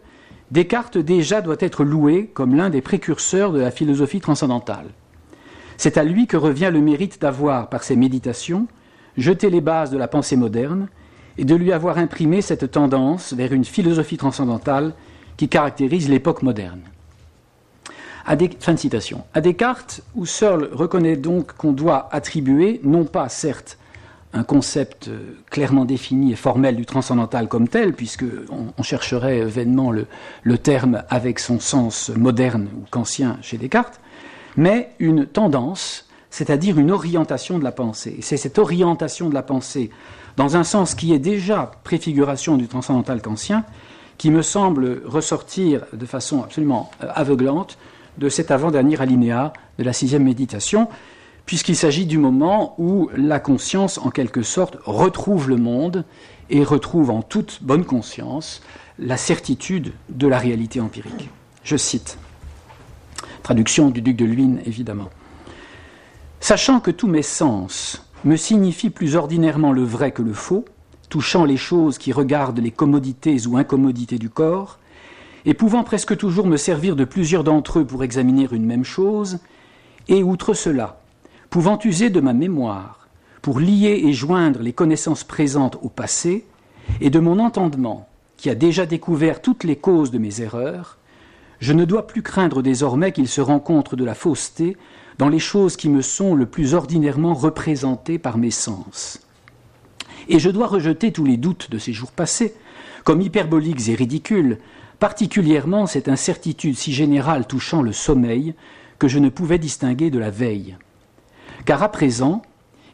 [0.51, 4.87] Descartes déjà doit être loué comme l'un des précurseurs de la philosophie transcendantale.
[5.77, 8.67] C'est à lui que revient le mérite d'avoir, par ses méditations,
[9.17, 10.87] jeté les bases de la pensée moderne
[11.37, 14.93] et de lui avoir imprimé cette tendance vers une philosophie transcendantale
[15.37, 16.81] qui caractérise l'époque moderne.
[18.25, 19.23] À fin de citation.
[19.33, 23.77] À Descartes, Husserl reconnaît donc qu'on doit attribuer, non pas certes
[24.35, 28.25] un concept euh, clairement défini et formel du transcendantal comme tel, puisque
[28.77, 33.99] on, chercherait vainement le, terme avec son sens moderne ou kantien chez Descartes,
[34.57, 36.04] mais une tendance,
[36.35, 38.15] c'est-à-dire une orientation de la pensée.
[38.19, 39.89] Et c'est cette orientation de la pensée,
[40.35, 43.63] dans un sens qui est déjà préfiguration du transcendantal kantien,
[44.17, 47.77] qui me semble ressortir de façon absolument euh, aveuglante
[48.17, 50.89] de cet avant-dernier alinéa de la sixième méditation,
[51.45, 56.03] puisqu'il s'agit du moment où la conscience, en quelque sorte, retrouve le monde
[56.49, 58.61] et retrouve en toute bonne conscience
[58.99, 61.29] la certitude de la réalité empirique.
[61.63, 62.17] Je cite,
[63.41, 65.09] traduction du duc de Luynes, évidemment.
[66.47, 70.63] Sachant que tous mes sens me signifient plus ordinairement le vrai que le faux,
[71.09, 74.77] touchant les choses qui regardent les commodités ou incommodités du corps,
[75.45, 79.39] et pouvant presque toujours me servir de plusieurs d'entre eux pour examiner une même chose,
[80.07, 81.01] et outre cela,
[81.49, 83.07] pouvant user de ma mémoire
[83.41, 86.45] pour lier et joindre les connaissances présentes au passé,
[87.01, 90.99] et de mon entendement, qui a déjà découvert toutes les causes de mes erreurs,
[91.59, 94.77] je ne dois plus craindre désormais qu'il se rencontre de la fausseté
[95.17, 99.19] dans les choses qui me sont le plus ordinairement représentées par mes sens.
[100.27, 102.55] Et je dois rejeter tous les doutes de ces jours passés,
[103.03, 104.59] comme hyperboliques et ridicules,
[104.99, 108.55] particulièrement cette incertitude si générale touchant le sommeil
[108.97, 110.77] que je ne pouvais distinguer de la veille
[111.65, 112.43] car à présent,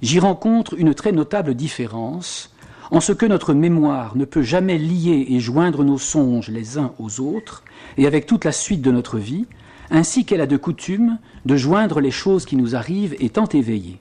[0.01, 2.55] j'y rencontre une très notable différence
[2.89, 6.93] en ce que notre mémoire ne peut jamais lier et joindre nos songes les uns
[6.99, 7.63] aux autres,
[7.97, 9.45] et avec toute la suite de notre vie,
[9.91, 13.99] ainsi qu'elle a de coutume de joindre les choses qui nous arrivent étant éveillées.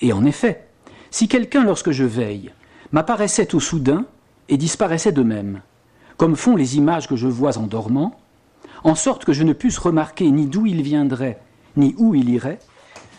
[0.00, 0.68] Et en effet,
[1.10, 2.52] si quelqu'un, lorsque je veille,
[2.92, 4.06] m'apparaissait au soudain
[4.48, 5.60] et disparaissait de même,
[6.16, 8.18] comme font les images que je vois en dormant,
[8.84, 11.40] en sorte que je ne puisse remarquer ni d'où il viendrait,
[11.76, 12.60] ni où il irait,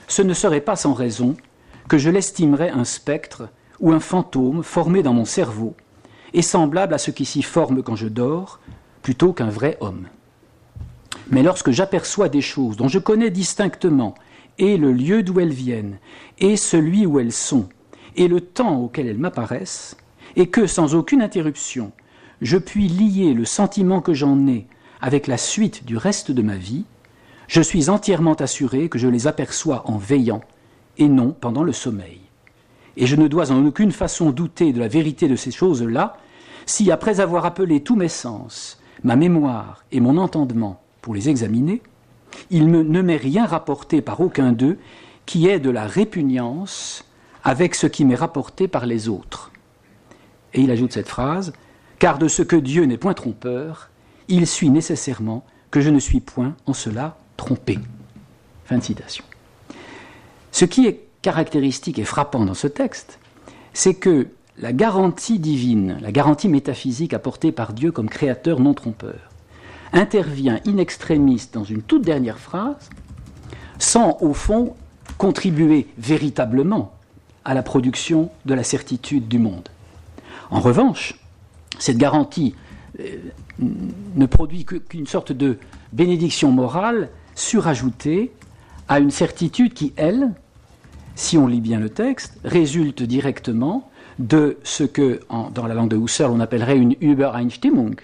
[0.07, 1.35] ce ne serait pas sans raison
[1.89, 5.75] que je l'estimerais un spectre ou un fantôme formé dans mon cerveau,
[6.33, 8.59] et semblable à ce qui s'y forme quand je dors,
[9.01, 10.07] plutôt qu'un vrai homme.
[11.29, 14.15] Mais lorsque j'aperçois des choses dont je connais distinctement
[14.57, 15.99] et le lieu d'où elles viennent,
[16.39, 17.67] et celui où elles sont,
[18.15, 19.97] et le temps auquel elles m'apparaissent,
[20.35, 21.91] et que, sans aucune interruption,
[22.41, 24.67] je puis lier le sentiment que j'en ai
[25.01, 26.85] avec la suite du reste de ma vie,
[27.47, 30.41] je suis entièrement assuré que je les aperçois en veillant
[30.97, 32.21] et non pendant le sommeil.
[32.97, 36.17] Et je ne dois en aucune façon douter de la vérité de ces choses-là,
[36.65, 41.81] si, après avoir appelé tous mes sens, ma mémoire et mon entendement pour les examiner,
[42.49, 44.77] il ne m'est rien rapporté par aucun d'eux
[45.25, 47.05] qui ait de la répugnance
[47.45, 49.53] avec ce qui m'est rapporté par les autres.
[50.53, 51.53] Et il ajoute cette phrase
[51.97, 53.89] Car de ce que Dieu n'est point trompeur,
[54.27, 57.79] il suit nécessairement que je ne suis point en cela trompé.
[58.65, 59.23] Fin de citation.
[60.51, 63.17] Ce qui est caractéristique et frappant dans ce texte,
[63.71, 69.29] c'est que la garantie divine, la garantie métaphysique apportée par Dieu comme créateur non trompeur,
[69.93, 72.89] intervient in extremis dans une toute dernière phrase,
[73.79, 74.75] sans au fond
[75.17, 76.93] contribuer véritablement
[77.45, 79.69] à la production de la certitude du monde.
[80.49, 81.19] En revanche,
[81.79, 82.55] cette garantie
[82.99, 83.17] euh,
[83.59, 85.57] ne produit qu'une sorte de
[85.93, 88.31] bénédiction morale surajoutée
[88.87, 90.31] à une certitude qui, elle,
[91.15, 95.19] si on lit bien le texte, résulte directement de ce que,
[95.53, 97.95] dans la langue de Husserl, on appellerait une Übereinstimmung,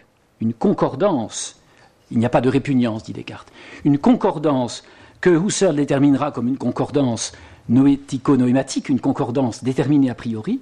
[0.41, 1.60] une concordance.
[2.12, 3.52] Il n'y a pas de répugnance, dit Descartes.
[3.86, 4.84] Une concordance
[5.22, 7.32] que Husserl déterminera comme une concordance
[7.70, 10.60] noético-noématique, une concordance déterminée a priori,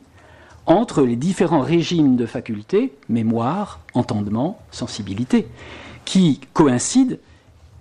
[0.66, 5.48] entre les différents régimes de facultés, mémoire, entendement, sensibilité,
[6.06, 7.16] qui coïncident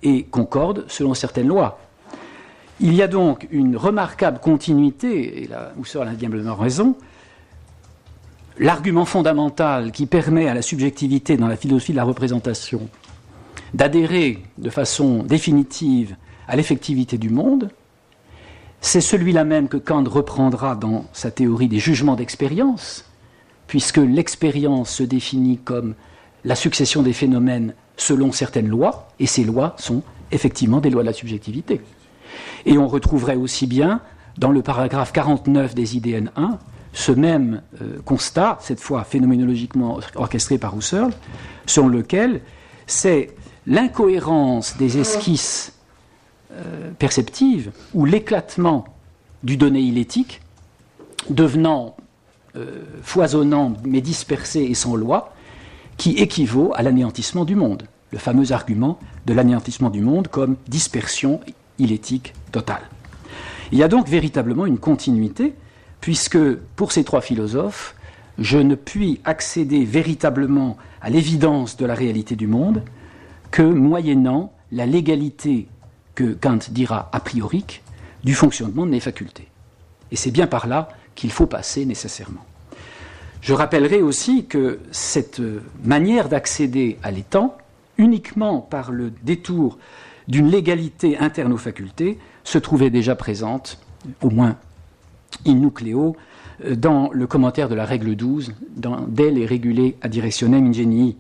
[0.03, 1.79] et concordent selon certaines lois.
[2.81, 6.97] Il y a donc une remarquable continuité, et là Husserl a diablement raison,
[8.59, 12.89] l'argument fondamental qui permet à la subjectivité dans la philosophie de la représentation
[13.75, 16.17] d'adhérer de façon définitive
[16.49, 17.71] à l'effectivité du monde,
[18.81, 23.05] c'est celui-là même que Kant reprendra dans sa théorie des jugements d'expérience,
[23.67, 25.95] puisque l'expérience se définit comme
[26.45, 30.03] la succession des phénomènes selon certaines lois, et ces lois sont
[30.33, 31.83] effectivement des lois de la subjectivité.
[32.65, 34.01] Et on retrouverait aussi bien
[34.39, 36.59] dans le paragraphe 49 des IDN 1
[36.93, 41.13] ce même euh, constat, cette fois phénoménologiquement orchestré par Husserl,
[41.67, 42.41] selon lequel
[42.87, 45.73] c'est l'incohérence des esquisses
[46.53, 48.85] euh, perceptives ou l'éclatement
[49.43, 50.41] du donné illétique,
[51.29, 51.97] devenant
[52.57, 55.35] euh, foisonnant mais dispersé et sans loi,
[55.97, 61.41] qui équivaut à l'anéantissement du monde, le fameux argument de l'anéantissement du monde comme dispersion
[61.79, 62.83] illétique totale.
[63.73, 65.55] Il y a donc véritablement une continuité,
[66.01, 66.39] puisque
[66.75, 67.95] pour ces trois philosophes,
[68.39, 72.83] je ne puis accéder véritablement à l'évidence de la réalité du monde
[73.51, 75.67] que moyennant la légalité
[76.15, 77.65] que Kant dira a priori
[78.25, 79.49] du fonctionnement de mes facultés.
[80.13, 82.45] Et c'est bien par là qu'il faut passer nécessairement.
[83.41, 85.41] Je rappellerai aussi que cette
[85.83, 87.57] manière d'accéder à l'étang,
[87.97, 89.79] uniquement par le détour
[90.29, 93.79] d'une légalité interne aux facultés, se trouvait déjà présente,
[94.21, 94.57] au moins
[95.47, 96.17] in nucleo,
[96.71, 101.17] dans le commentaire de la règle 12, dans Del et régulé à directionem ingenii.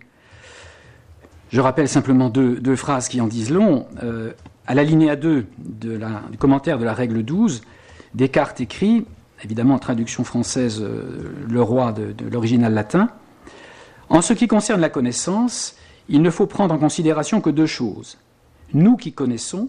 [1.50, 3.86] Je rappelle simplement deux, phrases qui en disent long.
[4.02, 4.32] Euh,
[4.66, 7.62] à la linéa 2 de la, du commentaire de la règle 12,
[8.14, 9.04] Descartes écrit
[9.42, 13.08] évidemment en traduction française, euh, le roi de, l'original latin.
[14.08, 15.76] En ce qui concerne la connaissance,
[16.08, 18.18] il ne faut prendre en considération que deux choses.
[18.74, 19.68] Nous qui connaissons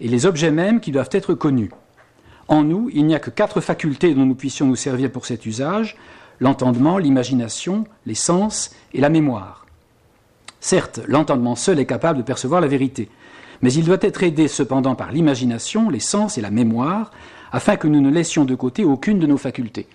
[0.00, 1.70] et les objets mêmes qui doivent être connus.
[2.48, 5.46] En nous, il n'y a que quatre facultés dont nous puissions nous servir pour cet
[5.46, 5.96] usage,
[6.38, 9.65] l'entendement, l'imagination, les sens et la mémoire.
[10.66, 13.08] Certes, l'entendement seul est capable de percevoir la vérité,
[13.62, 17.12] mais il doit être aidé cependant par l'imagination, les sens et la mémoire,
[17.52, 19.86] afin que nous ne laissions de côté aucune de nos facultés.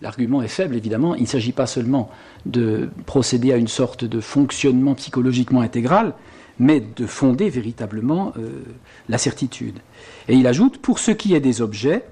[0.00, 1.16] L'argument est faible, évidemment.
[1.16, 2.10] Il ne s'agit pas seulement
[2.46, 6.14] de procéder à une sorte de fonctionnement psychologiquement intégral,
[6.60, 8.62] mais de fonder véritablement euh,
[9.08, 9.80] la certitude.
[10.28, 12.04] Et il ajoute, pour ce qui est des objets,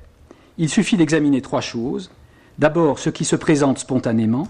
[0.59, 2.11] il suffit d'examiner trois choses.
[2.59, 4.49] D'abord, ce qui se présente spontanément,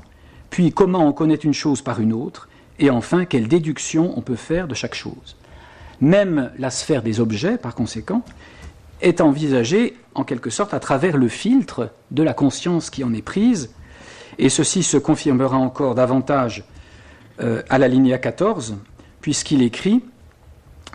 [0.48, 4.36] puis comment on connaît une chose par une autre, et enfin, quelle déduction on peut
[4.36, 5.36] faire de chaque chose.
[6.00, 8.22] Même la sphère des objets, par conséquent,
[9.00, 13.22] est envisagé en quelque sorte à travers le filtre de la conscience qui en est
[13.22, 13.70] prise,
[14.38, 16.64] et ceci se confirmera encore davantage
[17.40, 18.76] euh, à la linéa 14,
[19.20, 20.02] puisqu'il écrit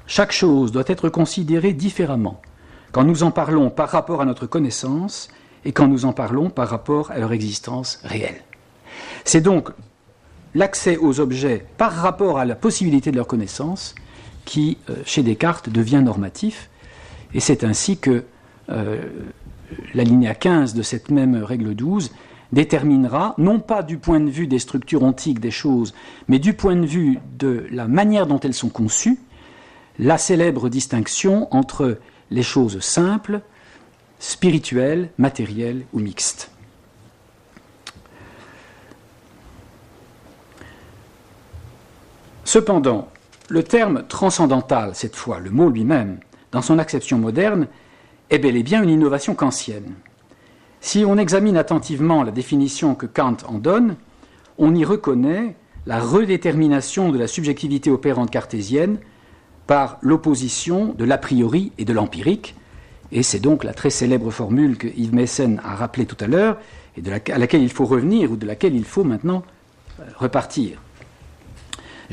[0.08, 2.42] Chaque chose doit être considérée différemment
[2.92, 5.30] quand nous en parlons par rapport à notre connaissance
[5.66, 8.42] et quand nous en parlons par rapport à leur existence réelle.
[9.26, 9.70] C'est donc
[10.56, 13.96] l'accès aux objets par rapport à la possibilité de leur connaissance
[14.46, 16.70] qui, euh, chez Descartes, devient normatif,
[17.34, 18.24] et c'est ainsi que
[19.94, 22.12] l'alinéa 15 de cette même règle 12
[22.54, 25.94] déterminera, non pas du point de vue des structures ontiques des choses,
[26.28, 29.20] mais du point de vue de la manière dont elles sont conçues,
[30.00, 31.98] la célèbre distinction entre
[32.32, 33.42] les choses simples,
[34.20, 36.53] spirituelles, matérielles ou mixtes.
[42.54, 43.08] Cependant,
[43.50, 46.20] le terme transcendantal, cette fois, le mot lui-même,
[46.52, 47.66] dans son acception moderne,
[48.30, 49.96] est bel et bien une innovation kantienne.
[50.80, 53.96] Si on examine attentivement la définition que Kant en donne,
[54.60, 55.56] on y reconnaît
[55.88, 59.00] la redétermination de la subjectivité opérante cartésienne
[59.66, 62.56] par l'opposition de l'a priori et de l'empirique,
[63.12, 66.60] et c'est donc la très célèbre formule que Yves Messen a rappelée tout à l'heure,
[66.98, 69.42] et à laquelle il faut revenir, ou de laquelle il faut maintenant
[70.00, 70.83] euh, repartir.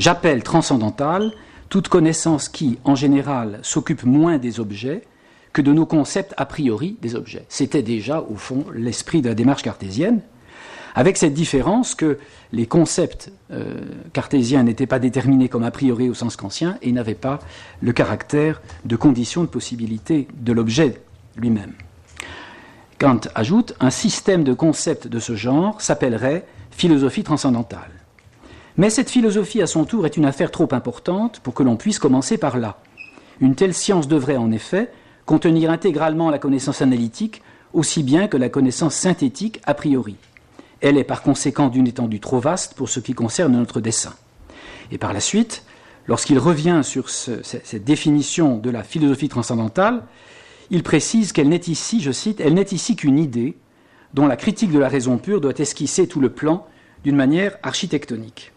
[0.00, 1.30] J'appelle transcendantale
[1.68, 5.02] toute connaissance qui, en général, s'occupe moins des objets
[5.52, 7.44] que de nos concepts a priori des objets.
[7.50, 10.22] C'était déjà, au fond, l'esprit de la démarche cartésienne,
[10.94, 12.16] avec cette différence que
[12.50, 13.82] les concepts euh,
[14.14, 17.38] cartésiens n'étaient pas déterminés comme a priori au sens kantien et n'avaient pas
[17.82, 21.02] le caractère de condition de possibilité de l'objet
[21.36, 21.74] lui-même.
[22.98, 27.99] Kant ajoute un système de concepts de ce genre s'appellerait philosophie transcendantale.
[28.80, 31.98] Mais cette philosophie, à son tour, est une affaire trop importante pour que l'on puisse
[31.98, 32.78] commencer par là.
[33.38, 34.90] Une telle science devrait, en effet,
[35.26, 37.42] contenir intégralement la connaissance analytique
[37.74, 40.16] aussi bien que la connaissance synthétique a priori.
[40.80, 44.14] Elle est par conséquent d'une étendue trop vaste pour ce qui concerne notre dessin.
[44.90, 45.62] Et par la suite,
[46.06, 50.04] lorsqu'il revient sur cette définition de la philosophie transcendantale,
[50.70, 53.58] il précise qu'elle n'est ici, je cite, elle n'est ici qu'une idée
[54.14, 56.66] dont la critique de la raison pure doit esquisser tout le plan
[57.04, 58.52] d'une manière architectonique.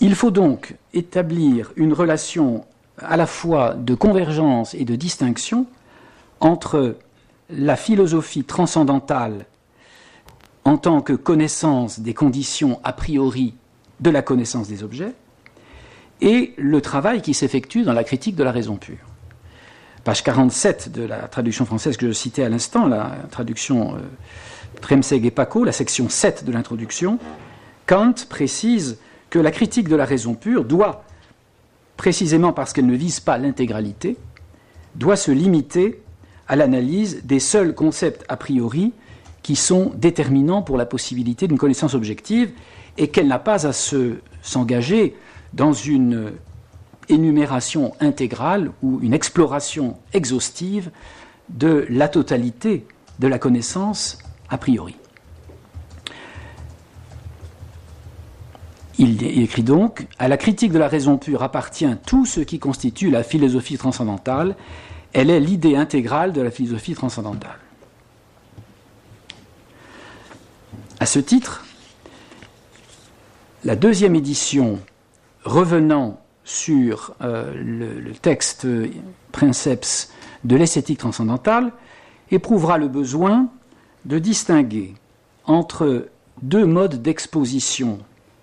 [0.00, 2.64] Il faut donc établir une relation
[2.98, 5.66] à la fois de convergence et de distinction
[6.40, 6.96] entre
[7.50, 9.46] la philosophie transcendantale
[10.64, 13.54] en tant que connaissance des conditions a priori
[14.00, 15.12] de la connaissance des objets,
[16.20, 18.96] et le travail qui s'effectue dans la critique de la raison pure.
[20.04, 23.98] Page 47 de la traduction française que je citais à l'instant, la traduction euh,
[24.80, 27.18] Premseg et Paco, la section 7 de l'introduction,
[27.86, 28.98] Kant précise
[29.40, 31.04] la critique de la raison pure doit,
[31.96, 34.16] précisément parce qu'elle ne vise pas l'intégralité,
[34.94, 36.02] doit se limiter
[36.48, 38.92] à l'analyse des seuls concepts a priori
[39.42, 42.50] qui sont déterminants pour la possibilité d'une connaissance objective
[42.98, 45.14] et qu'elle n'a pas à s'engager
[45.52, 46.32] dans une
[47.08, 50.90] énumération intégrale ou une exploration exhaustive
[51.48, 52.86] de la totalité
[53.20, 54.18] de la connaissance
[54.48, 54.96] a priori.
[58.98, 63.10] Il écrit donc À la critique de la raison pure appartient tout ce qui constitue
[63.10, 64.56] la philosophie transcendantale.
[65.12, 67.58] Elle est l'idée intégrale de la philosophie transcendantale.
[70.98, 71.64] À ce titre,
[73.64, 74.80] la deuxième édition,
[75.44, 78.66] revenant sur euh, le, texte
[79.32, 80.10] Princeps
[80.44, 81.72] de l'esthétique transcendantale,
[82.30, 83.48] éprouvera le besoin
[84.06, 84.94] de distinguer
[85.44, 86.08] entre
[86.42, 87.98] deux modes d'exposition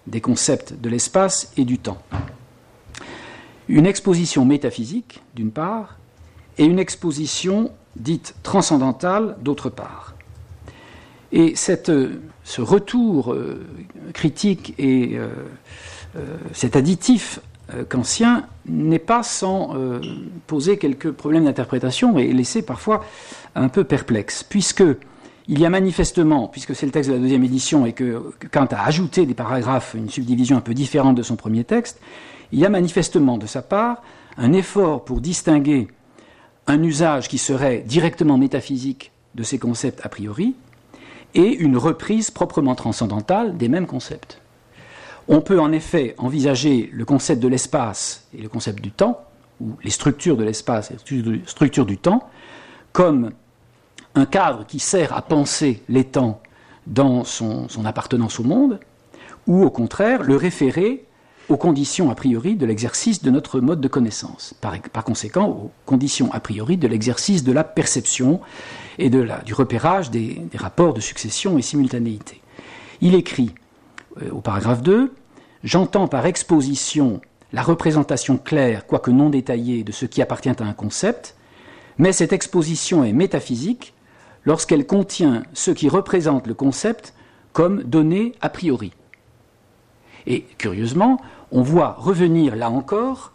[0.08, 2.02] des concepts de l'espace et du temps.
[3.68, 5.98] Une exposition métaphysique, d'une part,
[6.58, 10.16] et une exposition dite transcendantale, d'autre part.
[11.32, 11.92] Et cette
[12.44, 13.66] ce retour euh,
[14.14, 15.30] critique et euh,
[16.18, 17.40] euh, cet additif
[17.90, 19.74] kantien n'est pas sans
[20.48, 23.04] poser quelques problèmes d'interprétation et laisser parfois
[23.56, 24.84] un peu perplexe, puisque
[25.48, 28.68] il y a manifestement, puisque c'est le texte de la deuxième édition et que Kant
[28.72, 32.00] a ajouté des paragraphes, une subdivision un peu différente de son premier texte,
[32.52, 34.02] il y a manifestement de sa part
[34.38, 35.88] un effort pour distinguer
[36.68, 40.56] un usage qui serait directement métaphysique de ces concepts a priori,
[41.36, 44.40] et une reprise proprement transcendantale des mêmes concepts.
[45.28, 49.20] On peut en effet envisager le concept de l'espace et le concept du temps,
[49.60, 52.30] ou les structures de l'espace et les structures du temps,
[52.92, 53.32] comme
[54.16, 56.42] un cadre qui sert à penser les temps
[56.88, 58.80] dans son, appartenance au monde,
[59.48, 61.06] ou au contraire le référer
[61.50, 66.32] aux conditions a priori de l'exercice de notre mode de connaissance, par, conséquent aux conditions
[66.32, 68.40] a priori de l'exercice de la perception
[68.98, 72.42] et du repérage des, rapports de succession et simultanéité.
[73.02, 73.54] Il écrit
[74.22, 75.14] euh, au paragraphe 2
[75.64, 77.22] J'entends par exposition
[77.54, 81.36] la représentation claire, quoique non détaillée, de ce qui appartient à un concept,
[81.98, 83.94] mais cette exposition est métaphysique
[84.46, 87.14] lorsqu'elle contient ce qui représente le concept
[87.54, 88.92] comme donné a priori.
[90.26, 91.20] Et curieusement,
[91.52, 93.34] on voit revenir là encore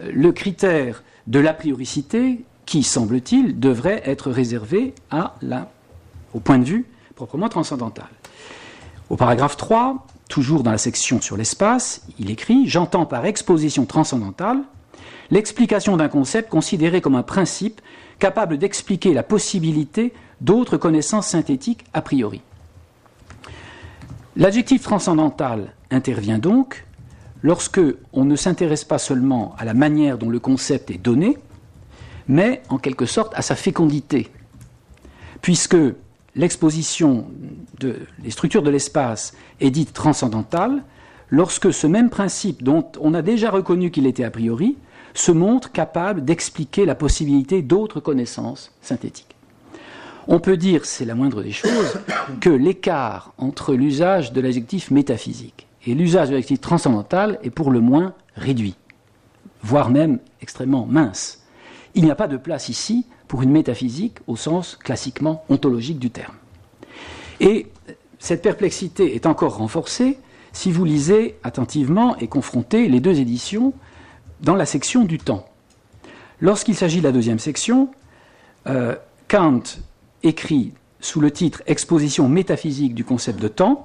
[0.00, 5.70] euh, le critère de l'a prioricité qui, semble-t-il, devrait être réservé à la,
[6.32, 8.08] au point de vue proprement transcendantal.
[9.10, 14.60] Au paragraphe 3, toujours dans la section sur l'espace, il écrit J'entends par exposition transcendantale
[15.30, 17.80] l'explication d'un concept considéré comme un principe
[18.18, 20.12] capable d'expliquer la possibilité
[20.44, 22.42] d'autres connaissances synthétiques a priori.
[24.36, 26.84] L'adjectif transcendantal intervient donc
[27.42, 27.80] lorsque
[28.12, 31.38] on ne s'intéresse pas seulement à la manière dont le concept est donné,
[32.28, 34.30] mais en quelque sorte à sa fécondité,
[35.40, 35.76] puisque
[36.36, 37.26] l'exposition
[37.78, 40.82] des structures de l'espace est dite transcendantale
[41.30, 44.76] lorsque ce même principe dont on a déjà reconnu qu'il était a priori
[45.14, 49.33] se montre capable d'expliquer la possibilité d'autres connaissances synthétiques.
[50.26, 51.98] On peut dire, c'est la moindre des choses,
[52.40, 57.80] que l'écart entre l'usage de l'adjectif métaphysique et l'usage de l'adjectif transcendantal est pour le
[57.80, 58.76] moins réduit,
[59.62, 61.42] voire même extrêmement mince.
[61.94, 66.10] Il n'y a pas de place ici pour une métaphysique au sens classiquement ontologique du
[66.10, 66.34] terme.
[67.40, 67.66] Et
[68.18, 70.18] cette perplexité est encore renforcée
[70.52, 73.74] si vous lisez attentivement et confrontez les deux éditions
[74.40, 75.46] dans la section du temps.
[76.40, 77.90] Lorsqu'il s'agit de la deuxième section,
[78.66, 78.94] euh,
[79.28, 79.62] Kant
[80.24, 83.84] écrit sous le titre Exposition métaphysique du concept de temps,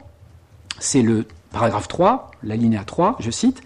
[0.79, 3.61] c'est le paragraphe 3, la linéa 3, je cite,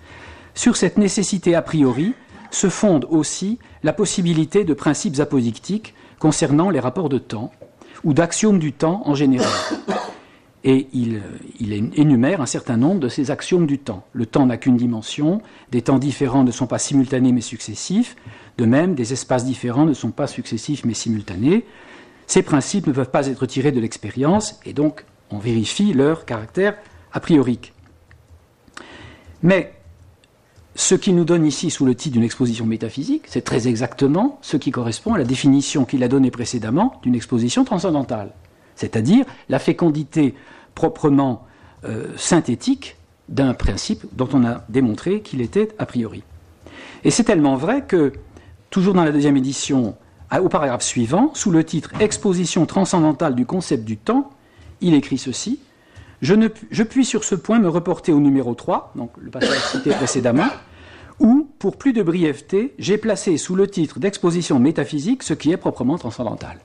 [0.55, 2.13] Sur cette nécessité a priori
[2.51, 7.51] se fonde aussi la possibilité de principes apodictiques concernant les rapports de temps,
[8.03, 9.51] ou d'axiomes du temps en général.
[10.65, 11.21] Et il,
[11.95, 14.05] énumère un certain nombre de ces axiomes du temps.
[14.13, 18.15] Le temps n'a qu'une dimension, des temps différents ne sont pas simultanés mais successifs,
[18.57, 21.65] de même, des espaces différents ne sont pas successifs mais simultanés.
[22.27, 26.75] Ces principes ne peuvent pas être tirés de l'expérience, et donc on vérifie leur caractère
[27.11, 27.73] a priorique.
[29.41, 29.73] Mais
[30.75, 34.57] ce qui nous donne ici sous le titre d'une exposition métaphysique, c'est très exactement ce
[34.57, 38.31] qui correspond à la définition qu'il a donnée précédemment d'une exposition transcendantale,
[38.75, 40.33] c'est-à-dire la fécondité
[40.73, 41.45] proprement
[41.85, 42.97] euh, synthétique
[43.29, 46.23] d'un principe dont on a démontré qu'il était a priori.
[47.03, 48.13] Et c'est tellement vrai que,
[48.69, 49.95] toujours dans la deuxième édition,
[50.41, 54.31] au paragraphe suivant, sous le titre Exposition transcendantale du concept du temps,
[54.81, 55.59] il écrit ceci
[56.23, 59.59] je, ne, je puis sur ce point me reporter au numéro 3, donc le passage
[59.71, 60.47] cité précédemment,
[61.19, 65.57] où, pour plus de brièveté, j'ai placé sous le titre d'exposition métaphysique ce qui est
[65.57, 66.59] proprement transcendantal.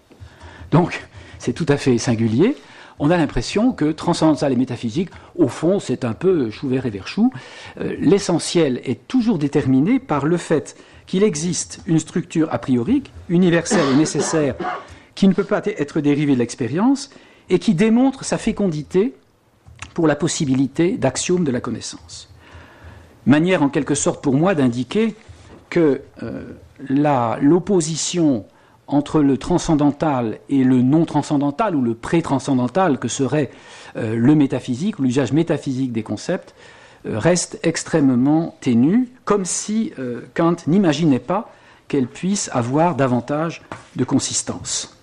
[0.71, 1.07] Donc,
[1.39, 2.57] c'est tout à fait singulier.
[3.01, 6.91] On a l'impression que transcendantal et métaphysique, au fond, c'est un peu chou vert et
[6.91, 7.33] vert chou.
[7.81, 10.77] Euh, l'essentiel est toujours déterminé par le fait
[11.09, 14.55] qu'il existe une structure a priori, universelle et nécessaire,
[15.17, 17.11] qui ne peut pas être dérivée de l'expérience,
[17.51, 19.15] et qui démontre sa fécondité
[19.95, 22.33] pour la possibilité d'axiome de la connaissance.
[23.27, 25.15] Manière en quelque sorte pour moi d'indiquer
[25.71, 26.45] que euh,
[27.41, 28.45] l'opposition
[28.87, 33.51] entre le transcendantal et le non transcendantal ou le pré-transcendantal que serait
[33.97, 36.55] euh, le métaphysique l'usage métaphysique des concepts
[37.05, 39.93] reste extrêmement ténue, comme si
[40.35, 41.53] Kant n'imaginait pas
[41.87, 43.63] qu'elle puisse avoir davantage
[43.97, 44.99] de consistance.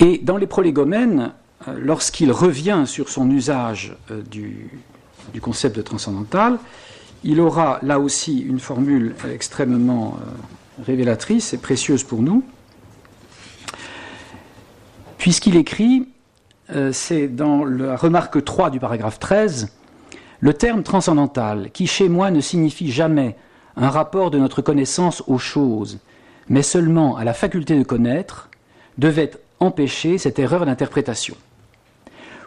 [0.00, 1.32] Et dans les prolégomènes,
[1.68, 4.70] euh, lorsqu'il revient sur son usage euh, du,
[5.40, 6.58] concept de transcendantal,
[7.22, 12.44] il aura là aussi une formule extrêmement euh, révélatrice et précieuse pour nous,
[15.24, 16.06] puisqu'il écrit,
[16.92, 19.72] c'est dans la remarque 3 du paragraphe 13,
[20.40, 23.34] le terme transcendantal, qui chez moi ne signifie jamais
[23.74, 25.98] un rapport de notre connaissance aux choses,
[26.50, 28.50] mais seulement à la faculté de connaître,
[28.98, 31.36] devait empêcher cette erreur d'interprétation.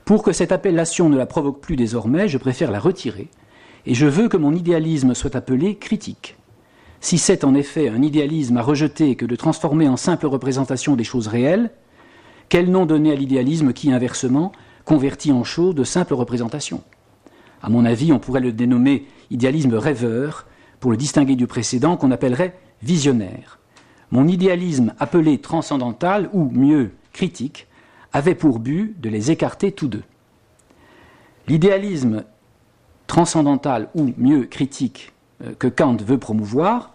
[0.05, 3.27] Pour que cette appellation ne la provoque plus désormais, je préfère la retirer,
[3.87, 6.37] et je veux que mon idéalisme soit appelé critique.
[7.01, 11.03] Si c'est en effet un idéalisme à rejeter que de transformer en simple représentation des
[11.03, 11.71] choses réelles,
[12.49, 14.51] quel nom donner à l'idéalisme qui, inversement,
[14.85, 16.81] convertit en chose de simples représentations?
[17.61, 20.45] À mon avis, on pourrait le dénommer idéalisme rêveur,
[20.79, 23.59] pour le distinguer du précédent qu'on appellerait visionnaire.
[24.11, 27.67] Mon idéalisme appelé transcendantal, ou mieux critique,
[28.13, 30.03] avait pour but de les écarter tous deux.
[31.47, 32.23] L'idéalisme
[33.07, 36.93] transcendantal, ou mieux critique, euh, que Kant veut promouvoir,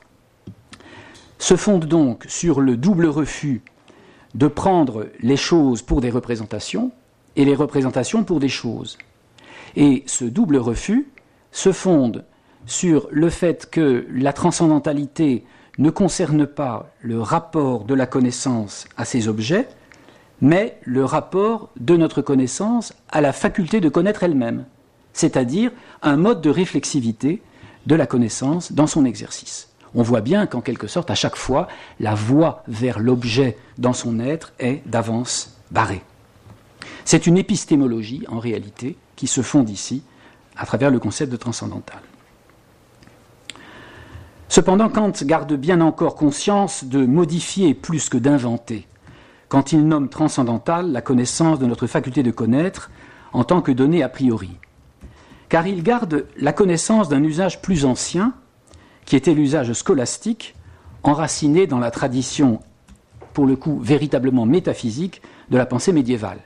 [1.39, 3.63] se fonde donc sur le double refus
[4.35, 6.93] de prendre les choses pour des représentations
[7.37, 8.99] et les représentations pour des choses.
[9.77, 11.09] Et ce double refus
[11.51, 12.25] se fonde
[12.67, 15.45] sur le fait que la transcendantalité
[15.79, 19.69] ne concerne pas le rapport de la connaissance à ces objets,
[20.41, 24.65] mais le rapport de notre connaissance à la faculté de connaître elle-même,
[25.13, 25.71] c'est-à-dire
[26.03, 27.43] un mode de réflexivité
[27.87, 29.72] de la connaissance dans son exercice.
[29.95, 31.69] On voit bien qu'en quelque sorte, à chaque fois,
[32.01, 36.03] la voie vers l'objet dans son être est d'avance barrée.
[37.05, 40.03] C'est une épistémologie, en réalité, qui se fonde ici
[40.57, 42.01] à travers le concept de transcendantal.
[44.49, 48.87] Cependant, Kant garde bien encore conscience de modifier plus que d'inventer,
[49.49, 52.91] quand il nomme transcendantal la connaissance de notre faculté de connaître
[53.33, 54.51] en tant que donnée a priori.
[55.49, 58.35] Car il garde la connaissance d'un usage plus ancien,
[59.05, 60.55] qui était l'usage scolastique,
[61.03, 62.61] enraciné dans la tradition,
[63.35, 66.39] pour le coup véritablement métaphysique, de la pensée médiévale.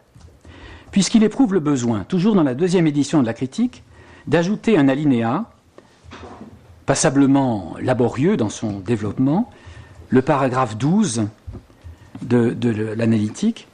[0.90, 3.82] Puisqu'il éprouve le besoin, toujours dans la deuxième édition de la critique,
[4.26, 5.44] d'ajouter un alinéa
[6.86, 9.50] passablement laborieux dans son développement,
[10.08, 11.26] le paragraphe 12
[12.22, 13.68] de, l'analytique,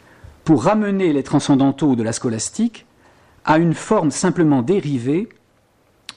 [0.44, 2.86] pour ramener les transcendantaux de la scolastique
[3.44, 5.28] à une forme simplement dérivée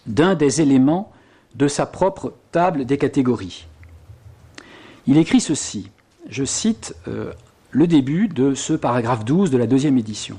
[0.08, 1.12] d'un des éléments
[1.56, 3.68] de sa propre table des catégories.
[5.08, 5.90] Il écrit ceci,
[6.30, 7.32] je cite euh,
[7.72, 10.38] le début de ce paragraphe 12 de la deuxième édition.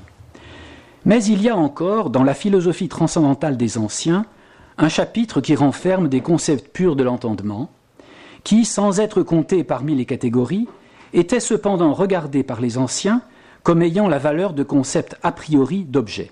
[1.05, 4.25] Mais il y a encore, dans la philosophie transcendantale des anciens,
[4.77, 7.69] un chapitre qui renferme des concepts purs de l'entendement,
[8.43, 10.67] qui, sans être comptés parmi les catégories,
[11.13, 13.21] étaient cependant regardés par les anciens
[13.63, 16.31] comme ayant la valeur de concepts a priori d'objets.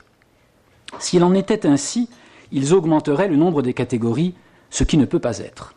[1.00, 2.10] S'il en était ainsi,
[2.52, 4.36] ils augmenteraient le nombre des catégories,
[4.76, 5.74] ce qui ne peut pas être.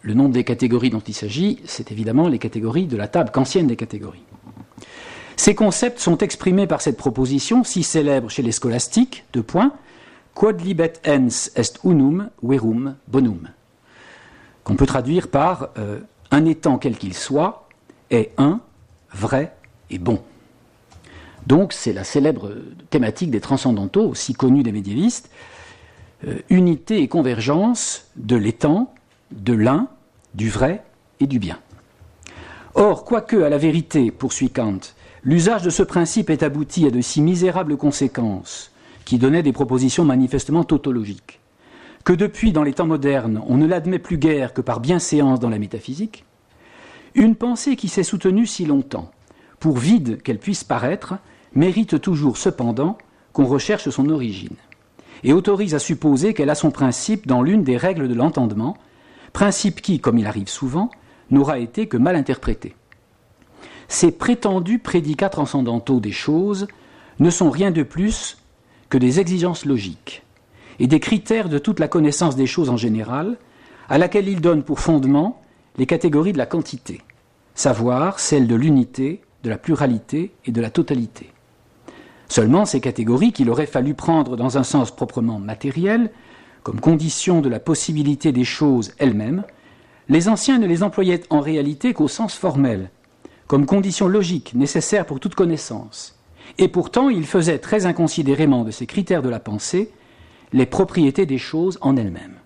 [0.00, 3.68] Le nombre des catégories dont il s'agit, c'est évidemment les catégories de la table qu'ancienne
[3.68, 4.24] des catégories.
[5.36, 9.72] Ces concepts sont exprimés par cette proposition si célèbre chez les scolastiques, deux points,
[10.34, 13.48] quod libet ens est unum verum bonum,
[14.64, 16.00] qu'on peut traduire par euh,
[16.32, 17.68] un étant quel qu'il soit
[18.10, 18.60] est un,
[19.14, 19.54] vrai
[19.90, 20.20] et bon.
[21.46, 22.50] Donc c'est la célèbre
[22.90, 25.30] thématique des transcendantaux, aussi connue des médiévistes,
[26.26, 28.92] euh, unité et convergence de l'étant,
[29.30, 29.88] de l'un,
[30.34, 30.82] du vrai
[31.20, 31.58] et du bien.
[32.74, 34.80] Or, quoique à la vérité, poursuit Kant,
[35.24, 38.70] l'usage de ce principe ait abouti à de si misérables conséquences
[39.04, 41.40] qui donnait des propositions manifestement tautologiques,
[42.04, 45.50] que depuis, dans les temps modernes, on ne l'admet plus guère que par bienséance dans
[45.50, 46.24] la métaphysique,
[47.14, 49.10] une pensée qui s'est soutenue si longtemps,
[49.60, 51.14] pour vide qu'elle puisse paraître,
[51.54, 52.96] mérite toujours cependant
[53.32, 54.56] qu'on recherche son origine,
[55.24, 58.76] et autorise à supposer qu'elle a son principe dans l'une des règles de l'entendement,
[59.32, 60.90] principe qui, comme il arrive souvent,
[61.30, 62.74] n'aura été que mal interprété.
[63.88, 66.66] Ces prétendus prédicats transcendantaux des choses
[67.18, 68.38] ne sont rien de plus
[68.88, 70.22] que des exigences logiques
[70.78, 73.38] et des critères de toute la connaissance des choses en général,
[73.88, 75.42] à laquelle il donne pour fondement
[75.78, 77.00] les catégories de la quantité,
[77.54, 81.31] savoir celles de l'unité, de la pluralité et de la totalité.
[82.32, 86.10] Seulement ces catégories qu'il aurait fallu prendre dans un sens proprement matériel,
[86.62, 89.44] comme condition de la possibilité des choses elles-mêmes,
[90.08, 92.88] les anciens ne les employaient en réalité qu'au sens formel,
[93.48, 96.18] comme condition logique nécessaire pour toute connaissance,
[96.56, 99.90] et pourtant, il faisait très inconsidérément de ces critères de la pensée
[100.54, 102.38] les propriétés des choses en elles-mêmes.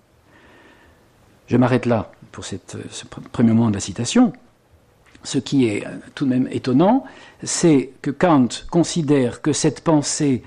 [1.47, 2.57] Je m'arrête là pour ce
[3.31, 4.33] premier moment de la citation.
[5.27, 7.03] Ce qui est euh, tout de même étonnant,
[7.43, 10.41] c'est que Kant considère que cette pensée,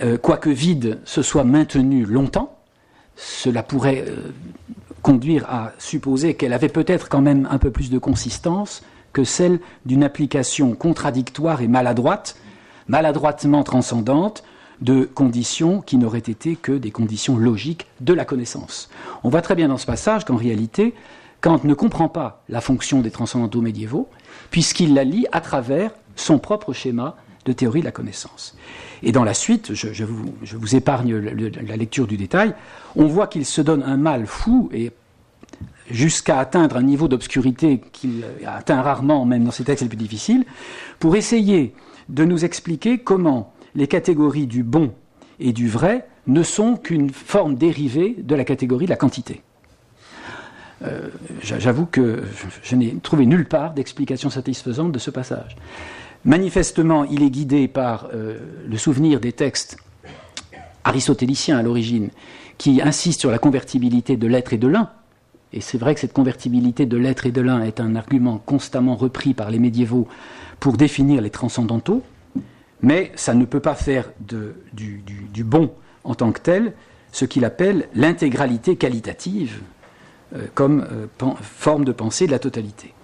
[0.00, 2.56] euh, quoique vide, se soit maintenue longtemps.
[3.16, 4.30] Cela pourrait euh,
[5.02, 9.58] conduire à supposer qu'elle avait peut-être quand même un peu plus de consistance que celle
[9.86, 12.36] d'une application contradictoire et maladroite
[12.86, 14.44] maladroitement transcendantes
[14.80, 18.88] de conditions qui n'auraient été que des conditions logiques de la connaissance.
[19.24, 20.94] On voit très bien dans ce passage qu'en réalité,
[21.42, 24.08] Kant ne comprend pas la fonction des transcendantaux médiévaux,
[24.50, 28.56] puisqu'il la lit à travers son propre schéma de théorie de la connaissance.
[29.02, 32.54] Et dans la suite, je, vous, épargne la lecture du détail,
[32.94, 34.92] on voit qu'il se donne un mal fou et
[35.90, 40.44] jusqu'à atteindre un niveau d'obscurité qu'il atteint rarement, même dans ses textes les plus difficiles,
[41.00, 41.74] pour essayer
[42.08, 44.94] de nous expliquer comment les catégories du bon
[45.40, 49.42] et du vrai ne sont qu'une forme dérivée de la catégorie de la quantité.
[50.84, 51.08] Euh,
[51.42, 52.22] j'avoue que
[52.62, 55.56] je, n'ai trouvé nulle part d'explication satisfaisante de ce passage.
[56.24, 59.76] Manifestement, il est guidé par euh, le souvenir des textes
[60.84, 62.10] aristotéliciens à l'origine,
[62.58, 64.90] qui insistent sur la convertibilité de l'être et de l'un.
[65.52, 68.96] Et c'est vrai que cette convertibilité de l'être et de l'un est un argument constamment
[68.96, 70.08] repris par les médiévaux
[70.60, 72.02] pour définir les transcendantaux,
[72.80, 75.72] mais ça ne peut pas faire du, bon
[76.04, 76.72] en tant que tel
[77.12, 79.60] ce qu'il appelle l'intégralité qualitative
[80.54, 82.94] comme euh, forme de pensée de la totalité.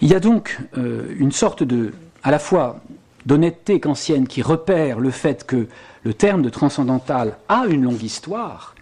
[0.00, 1.92] Il y a donc euh, une sorte de,
[2.22, 2.80] à la fois
[3.26, 5.66] d'honnêteté kantienne qui repère le fait que
[6.04, 8.74] le terme de transcendantal a une longue histoire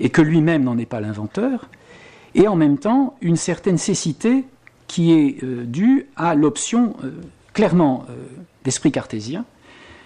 [0.00, 1.68] et que lui-même n'en est pas l'inventeur,
[2.34, 4.44] et en même temps une certaine cécité
[4.86, 7.10] qui est euh, due à l'option euh,
[7.52, 8.14] clairement euh,
[8.64, 9.44] d'esprit cartésien,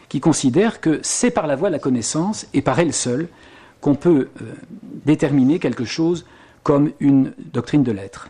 [0.09, 3.28] qui considère que c'est par la voie de la connaissance et par elle seule
[3.80, 4.28] qu'on peut
[5.05, 6.24] déterminer quelque chose
[6.67, 8.29] comme une doctrine de l'être.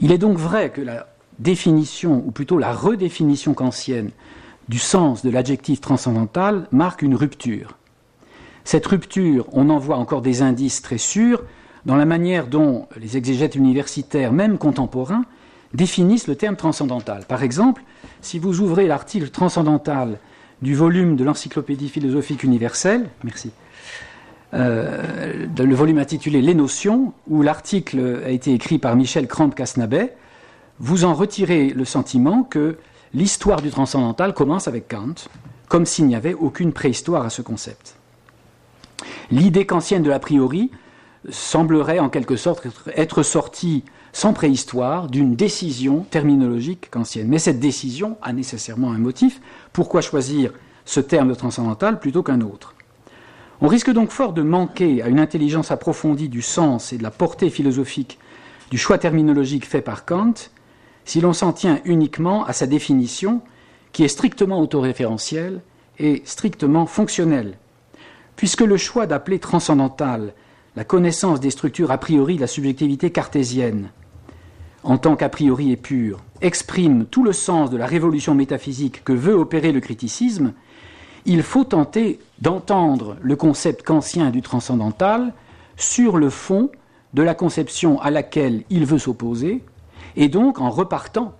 [0.00, 1.06] Il est donc vrai que la
[1.38, 4.10] définition, ou plutôt la redéfinition kantienne
[4.68, 7.78] du sens de l'adjectif transcendantal marque une rupture.
[8.64, 11.44] Cette rupture, on en voit encore des indices très sûrs
[11.86, 15.26] dans la manière dont les exégètes universitaires, même contemporains,
[15.72, 17.24] définissent le terme transcendantal.
[17.24, 17.84] Par exemple,
[18.20, 20.18] si vous ouvrez l'article transcendantal
[20.60, 23.52] du volume de l'Encyclopédie philosophique universelle, merci,
[24.54, 30.16] euh, le volume intitulé Les notions, où l'article a été écrit par Michel Cramp-Casnabet,
[30.78, 32.78] vous en retirez le sentiment que
[33.14, 35.14] l'histoire du transcendantal commence avec Kant,
[35.68, 37.96] comme s'il n'y avait aucune préhistoire à ce concept.
[39.30, 40.70] L'idée kantienne de l'a priori
[41.28, 47.28] semblerait en quelque sorte être sortie sans préhistoire d'une décision terminologique kantienne.
[47.28, 49.40] Mais cette décision a nécessairement un motif.
[49.72, 50.52] Pourquoi choisir
[50.84, 52.74] ce terme de transcendantal plutôt qu'un autre?
[53.62, 57.10] On risque donc fort de manquer à une intelligence approfondie du sens et de la
[57.10, 58.18] portée philosophique
[58.70, 60.32] du choix terminologique fait par Kant
[61.04, 63.42] si l'on s'en tient uniquement à sa définition
[63.92, 65.60] qui est strictement autoréférentielle
[65.98, 67.58] et strictement fonctionnelle.
[68.36, 70.32] Puisque le choix d'appeler transcendantal
[70.74, 73.90] la connaissance des structures a priori de la subjectivité cartésienne,
[74.84, 79.12] en tant qu'a priori et pure, exprime tout le sens de la révolution métaphysique que
[79.12, 80.54] veut opérer le criticisme,
[81.26, 85.32] il faut tenter d'entendre le concept kantien du transcendantal
[85.76, 86.70] sur le fond
[87.14, 89.64] de la conception à laquelle il veut s'opposer,
[90.16, 91.34] et donc en repartant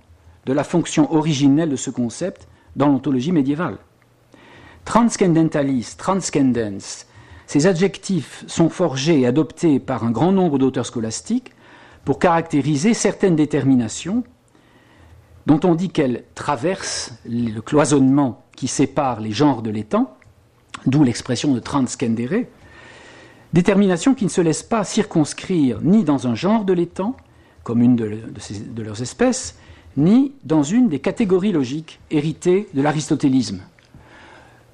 [0.47, 3.78] de la fonction originelle de ce concept dans l'ontologie médiévale.
[4.85, 7.07] Transcendentalis, transcendens,
[7.47, 11.53] ces adjectifs sont forgés et adoptés par un grand nombre d'auteurs scolastiques
[12.05, 14.24] pour caractériser certaines déterminations
[15.47, 20.14] dont on dit qu'elles traversent le cloisonnement qui sépare les genres de l'étang,
[20.86, 22.45] d'où l'expression de transcendere,
[23.53, 27.16] déterminations qui ne se laissent pas circonscrire ni dans un genre de l'étang,
[27.62, 28.18] comme une de,
[28.68, 29.57] de leurs espèces,
[29.97, 33.61] ni dans une des catégories logiques héritées de l'aristotélisme.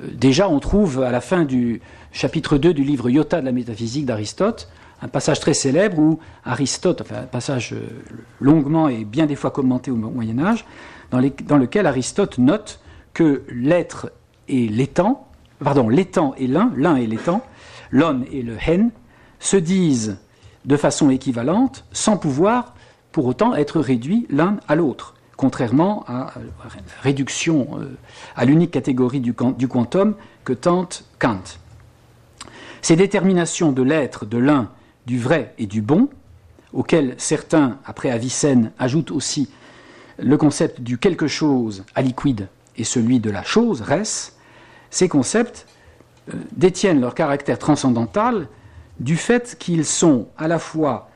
[0.03, 1.81] Euh, déjà, on trouve à la fin du
[2.13, 4.69] chapitre 2 du livre Iota de la métaphysique d'Aristote
[5.03, 7.87] un passage très célèbre où Aristote, enfin un passage euh,
[8.41, 10.65] longuement et bien des fois commenté au Moyen Âge,
[11.11, 12.81] dans, lequel Aristote note
[13.15, 14.11] que l'être
[14.49, 15.27] et l'étang,
[15.63, 17.43] pardon, l'étang et l'un, l'un et l'étang,
[17.91, 18.91] l'on et le hen,
[19.39, 20.19] se disent
[20.65, 22.75] de façon équivalente sans pouvoir
[23.13, 26.71] pour autant être réduits l'un à l'autre contrairement à la
[27.03, 27.97] réduction euh,
[28.35, 31.59] à l'unique catégorie du, quantum que tente Kant.
[32.83, 34.71] Ces déterminations de l'être, de l'un,
[35.07, 36.09] du vrai et du bon,
[36.73, 39.49] auxquelles certains, après Avicenne, ajoutent aussi
[40.19, 44.33] le concept du quelque chose à liquide et celui de la chose, res,
[44.91, 45.67] ces concepts
[46.29, 48.49] euh, détiennent leur caractère transcendantal
[49.01, 51.11] du fait qu'ils sont à la fois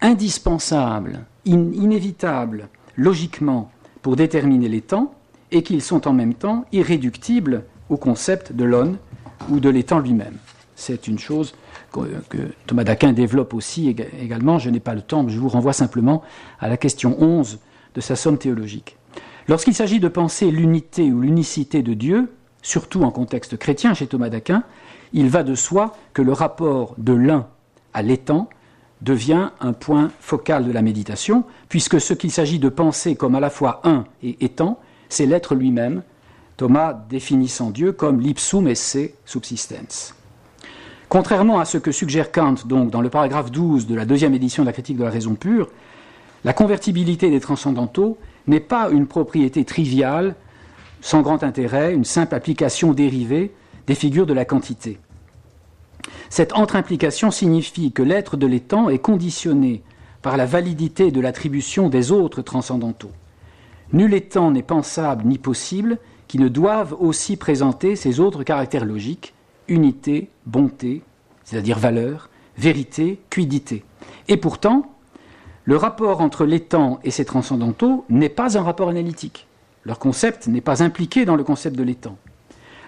[0.00, 3.70] indispensables, inévitables, logiquement
[4.02, 5.14] pour déterminer les temps
[5.50, 8.98] et qu'ils sont en même temps irréductibles au concept de l'on
[9.48, 10.36] ou de l'étang lui-même.
[10.74, 11.54] C'est une chose
[12.28, 14.58] que, Thomas d'Aquin développe aussi également.
[14.58, 16.22] Je n'ai pas le temps, je vous renvoie simplement
[16.60, 17.58] à la question 11
[17.94, 18.96] de sa somme théologique.
[19.48, 22.32] Lorsqu'il s'agit de penser l'unité ou l'unicité de Dieu,
[22.62, 24.64] surtout en contexte chrétien chez Thomas d'Aquin,
[25.12, 27.46] il va de soi que le rapport de l'un
[27.92, 28.48] à l'étang
[29.02, 33.40] devient un point focal de la méditation, puisque ce qu'il s'agit de penser comme à
[33.40, 34.80] la fois un et étant,
[35.10, 36.02] c'est l'être lui-même,
[36.56, 40.14] Thomas définissant Dieu comme l'ipsum esse subsistens.
[41.14, 44.64] Contrairement à ce que suggère Kant donc dans le paragraphe 12 de la deuxième édition
[44.64, 45.68] de la critique de la raison pure,
[46.42, 50.34] la convertibilité des transcendantaux n'est pas une propriété triviale,
[51.00, 53.52] sans grand intérêt, une simple application dérivée
[53.86, 54.98] des figures de la quantité.
[56.30, 59.84] Cette entre-implication signifie que l'être de l'étang est conditionné
[60.20, 63.12] par la validité de l'attribution des autres transcendantaux.
[63.92, 69.33] Nul étang n'est pensable ni possible qui ne doivent aussi présenter ces autres caractères logiques,
[69.68, 71.02] unité, bonté,
[71.44, 73.84] c'est-à-dire valeur, vérité, quidité.
[74.28, 74.94] Et pourtant,
[75.64, 79.46] le rapport entre l'étang et ses transcendantaux n'est pas un rapport analytique.
[79.84, 82.16] Leur concept n'est pas impliqué dans le concept de l'étang.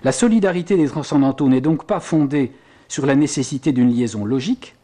[0.02, 2.52] La solidarité des transcendantaux n'est donc pas fondée
[2.88, 4.74] sur la nécessité d'une liaison logique,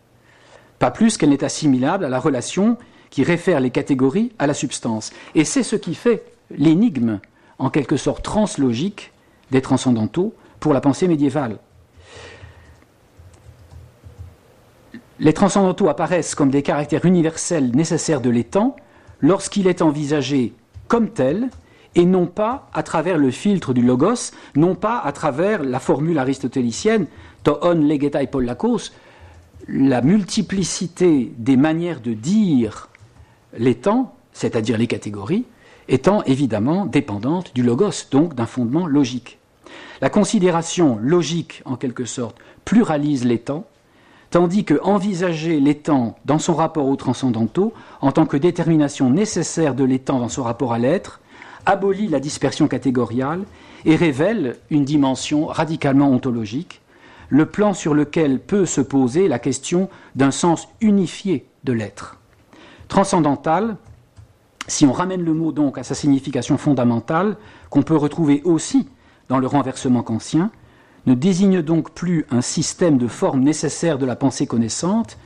[0.79, 2.77] pas plus qu'elle n'est assimilable à la relation
[3.11, 5.13] qui réfère les catégories à la substance.
[5.35, 7.21] Et c'est ce qui fait l'énigme,
[7.59, 9.13] en quelque sorte translogique,
[9.51, 11.59] des transcendantaux pour la pensée médiévale.
[15.23, 18.75] Les transcendantaux apparaissent comme des caractères universels nécessaires de l'étang
[19.21, 20.53] lorsqu'il est envisagé
[20.89, 21.49] comme tel
[21.95, 26.19] et non pas à travers le filtre du logos, non pas à travers la formule
[26.19, 27.07] aristotélicienne
[27.45, 28.29] to on legetai
[29.69, 32.89] la multiplicité des manières de dire
[33.57, 33.79] les
[34.33, 35.45] c'est-à-dire les catégories,
[35.89, 39.39] étant évidemment dépendante du logos, donc d'un fondement logique.
[40.01, 43.39] La considération logique, en quelque sorte, pluralise les
[44.33, 49.85] tandis que envisager temps dans son rapport aux transcendantaux, en tant que détermination nécessaire de
[49.85, 51.21] l'étang dans son rapport à l'être,
[51.67, 53.43] abolit la dispersion catégoriale
[53.85, 56.81] et révèle une dimension radicalement ontologique,
[57.29, 62.19] le plan sur lequel peut se poser la question d'un sens unifié de l'être.
[62.89, 63.77] Transcendantal,
[64.67, 67.37] si on ramène le mot donc à sa signification fondamentale,
[67.69, 68.89] qu'on peut retrouver aussi
[69.29, 70.51] dans le renversement kantien,
[71.07, 75.19] ne désigne donc plus un système de formes nécessaires de la pensée connaissante,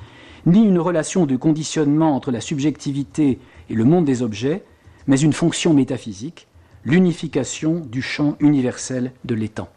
[0.47, 4.63] ni une relation de conditionnement entre la subjectivité et le monde des objets,
[5.07, 6.47] mais une fonction métaphysique,
[6.85, 9.69] l'unification du champ universel de l'étang.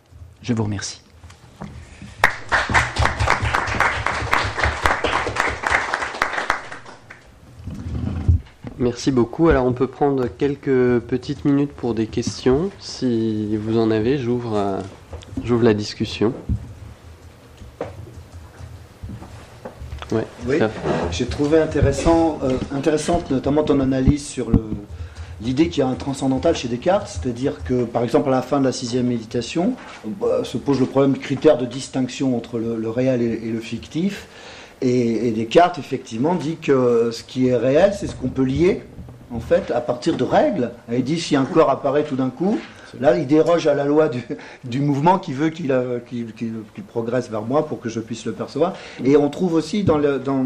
[0.42, 1.02] Je vous remercie.
[8.80, 9.50] Merci beaucoup.
[9.50, 12.70] Alors on peut prendre quelques petites minutes pour des questions.
[12.80, 14.80] Si vous en avez, j'ouvre, euh,
[15.44, 16.34] j'ouvre la discussion.
[20.12, 20.58] oui,
[21.12, 24.52] j'ai trouvé intéressant, euh, intéressante notamment ton analyse sur
[25.42, 28.60] l'idée qu'il y a un transcendantal chez Descartes, c'est-à-dire que par exemple à la fin
[28.60, 29.74] de la sixième méditation
[30.06, 34.28] bah, se pose le problème critère de distinction entre le, réel et, le fictif.
[34.82, 38.84] Et, Descartes, effectivement, dit que ce qui est réel, c'est ce qu'on peut lier,
[39.32, 40.72] en fait, à partir de règles.
[40.92, 42.58] il dit si un corps apparaît tout d'un coup,
[43.00, 44.10] là, il déroge à la loi
[44.64, 48.74] du, mouvement qui veut euh, qu'il progresse vers moi pour que je puisse le percevoir.
[49.04, 50.46] Et on trouve aussi dans, le, dans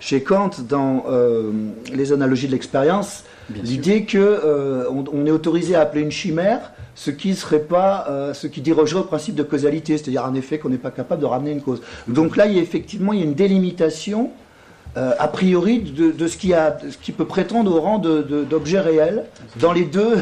[0.00, 1.52] chez Kant, dans euh,
[1.92, 7.12] les analogies de l'expérience, l'idée qu'on euh, on est autorisé à appeler une chimère ce
[7.12, 10.68] qui serait pas, euh, ce qui dérogerait au principe de causalité, c'est-à-dire un effet qu'on
[10.68, 11.80] n'est pas capable de ramener une cause.
[12.08, 14.32] Donc là, il y a effectivement il y a une délimitation
[14.98, 19.24] euh, a priori de, ce, qui a, ce, qui peut prétendre au rang d'objet réel
[19.60, 20.16] dans les deux.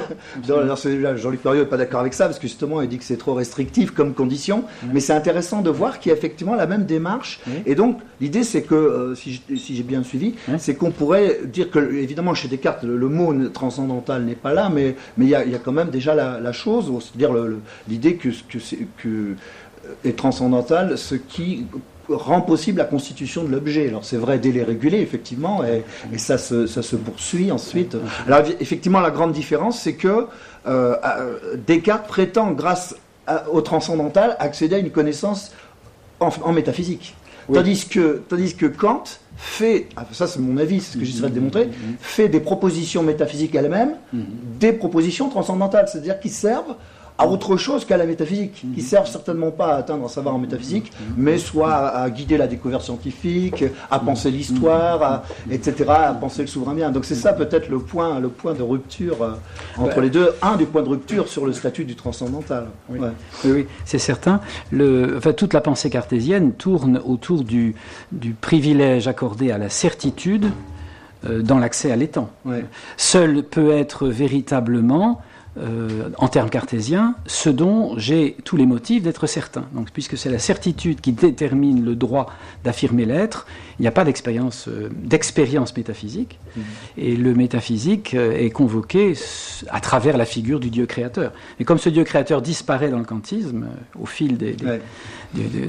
[0.46, 3.32] Jean-Luc Loriot n'est pas d'accord avec ça parce que justement il dit que c'est trop
[3.32, 7.40] restrictif comme condition, mais c'est intéressant de voir qu'il y a effectivement la même démarche.
[7.64, 11.78] Et donc l'idée c'est que, euh, si j'ai bien suivi, c'est qu'on pourrait dire que
[11.78, 15.90] évidemment chez Descartes le, mot transcendantal n'est pas là, mais il y, a, quand même
[15.90, 17.34] déjà la, chose, c'est-à-dire
[17.88, 18.58] l'idée que, que,
[18.98, 19.36] que
[20.04, 21.66] est transcendantal ce qui
[22.08, 23.88] rend possible la constitution de l'objet.
[23.88, 25.84] Alors c'est vrai, délai régulé, effectivement, et,
[26.18, 27.96] ça, se, ça, se, poursuit ensuite.
[28.26, 30.26] Alors effectivement, la grande différence, c'est que
[30.66, 30.96] euh,
[31.66, 32.94] Descartes prétend, grâce
[33.50, 35.52] au transcendantal, accéder à une connaissance
[36.20, 37.14] en, métaphysique.
[37.52, 39.04] Tandis, que, tandis que Kant
[39.36, 41.68] fait, ah, ça c'est mon avis, c'est ce que j'essaierai de démontrer,
[42.00, 44.58] fait des propositions métaphysiques elles-mêmes, mm-hmm.
[44.58, 46.74] des propositions transcendantales, c'est-à-dire qui servent
[47.18, 48.80] à autre chose qu'à la métaphysique, qui mhm.
[48.80, 51.14] servent certainement pas à atteindre un savoir en métaphysique, mhm.
[51.16, 54.36] mais soit à, guider la découverte scientifique, à penser mhm.
[54.36, 56.90] l'histoire, etc., à penser le souverain bien.
[56.90, 59.32] Donc c'est ça peut-être le point, le point de rupture euh,
[59.78, 60.30] entre les deux.
[60.42, 62.66] Un des points de rupture sur le statut du transcendantal.
[62.88, 62.98] Oui,
[63.44, 64.40] oui, c'est certain.
[64.70, 67.74] Le, enfin, toute la pensée cartésienne tourne autour du,
[68.12, 70.50] du privilège accordé à la certitude
[71.24, 72.28] euh, dans l'accès à l'étang.
[72.96, 75.22] Seul peut être véritablement
[75.58, 79.64] euh, en termes cartésiens, ce dont j'ai tous les motifs d'être certain.
[79.72, 82.26] Donc, puisque c'est la certitude qui détermine le droit
[82.62, 83.46] d'affirmer l'être,
[83.78, 86.38] il n'y a pas d'expérience euh, d'expérience métaphysique.
[86.38, 86.62] Mm-hmm.
[86.98, 89.14] Et le métaphysique euh, est convoqué
[89.70, 91.32] à travers la figure du Dieu créateur.
[91.58, 94.54] Et comme ce Dieu créateur disparaît dans le kantisme au fil de,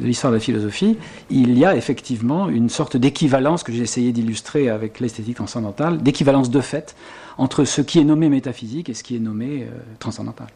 [0.04, 0.98] l'histoire de la philosophie,
[1.30, 6.50] il y a effectivement une sorte d'équivalence que j'ai essayé d'illustrer avec l'esthétique transcendantale, d'équivalence
[6.50, 6.94] de fait
[7.38, 10.48] entre ce qui est nommé métaphysique et ce qui est nommé euh, transcendantal.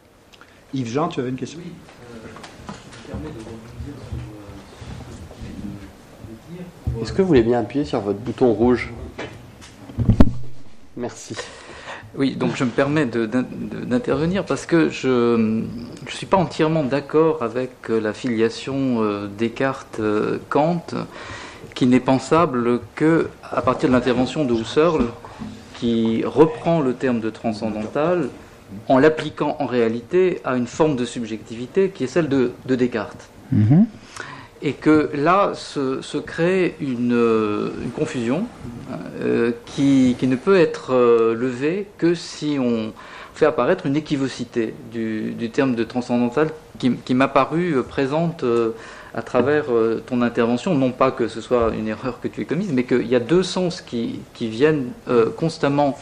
[0.74, 1.60] Yves Jean, tu avais une question?
[1.62, 1.72] Oui.
[7.00, 8.92] Est-ce que vous voulez bien appuyer sur votre bouton rouge?
[10.96, 11.36] Merci.
[12.14, 15.64] Oui, donc je me permets d'intervenir parce que je ne
[16.08, 20.84] suis pas entièrement d'accord avec euh, la filiation euh, Descartes-Kant,
[21.74, 25.06] qui n'est pensable que à partir de l'intervention de Husserl
[25.82, 28.28] qui reprend le terme de transcendantal
[28.88, 33.28] en l'appliquant en réalité à une forme de subjectivité qui est celle de, Descartes.
[33.50, 33.86] Mhm.
[34.62, 38.46] Et que là se, crée une, confusion
[39.20, 42.92] euh, qui, ne peut être euh, levée que si on
[43.34, 48.70] fait apparaître une équivocité du, terme de transcendantal qui, m'a paru présente euh,
[49.14, 52.44] à travers euh, ton intervention, non pas que ce soit une erreur que tu aies
[52.44, 55.98] commise, mais qu'il y a deux sens qui, viennent euh, constamment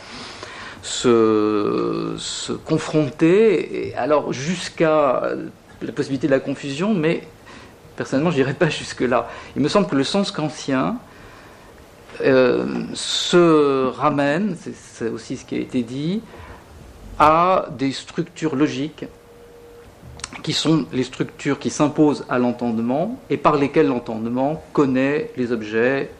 [0.82, 2.16] se,
[2.64, 5.22] confronter, et alors jusqu'à
[5.82, 7.22] la possibilité de la confusion, mais
[7.96, 9.28] personnellement, je n'irai pas jusque-là.
[9.56, 10.96] Il me semble que le sens kantien
[12.22, 16.22] euh, se ramène, c'est aussi ce qui a été dit,
[17.18, 19.04] à des structures logiques
[20.42, 26.10] qui sont les structures qui s'imposent à l'entendement et par lesquelles l'entendement connaît les objets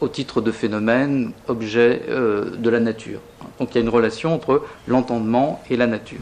[0.00, 3.20] au titre de phénomènes, objets euh, de la nature.
[3.58, 6.20] Donc il y a une relation entre l'entendement et la nature,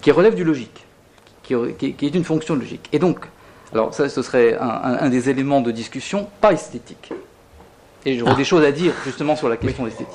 [0.00, 0.86] qui relève du logique,
[1.42, 2.88] qui, est une fonction logique.
[2.92, 3.26] Et donc,
[3.72, 7.12] alors ça, ce serait un, des éléments de discussion, pas esthétique.
[8.06, 10.14] Et j'aurais des choses à dire justement sur la question esthétique,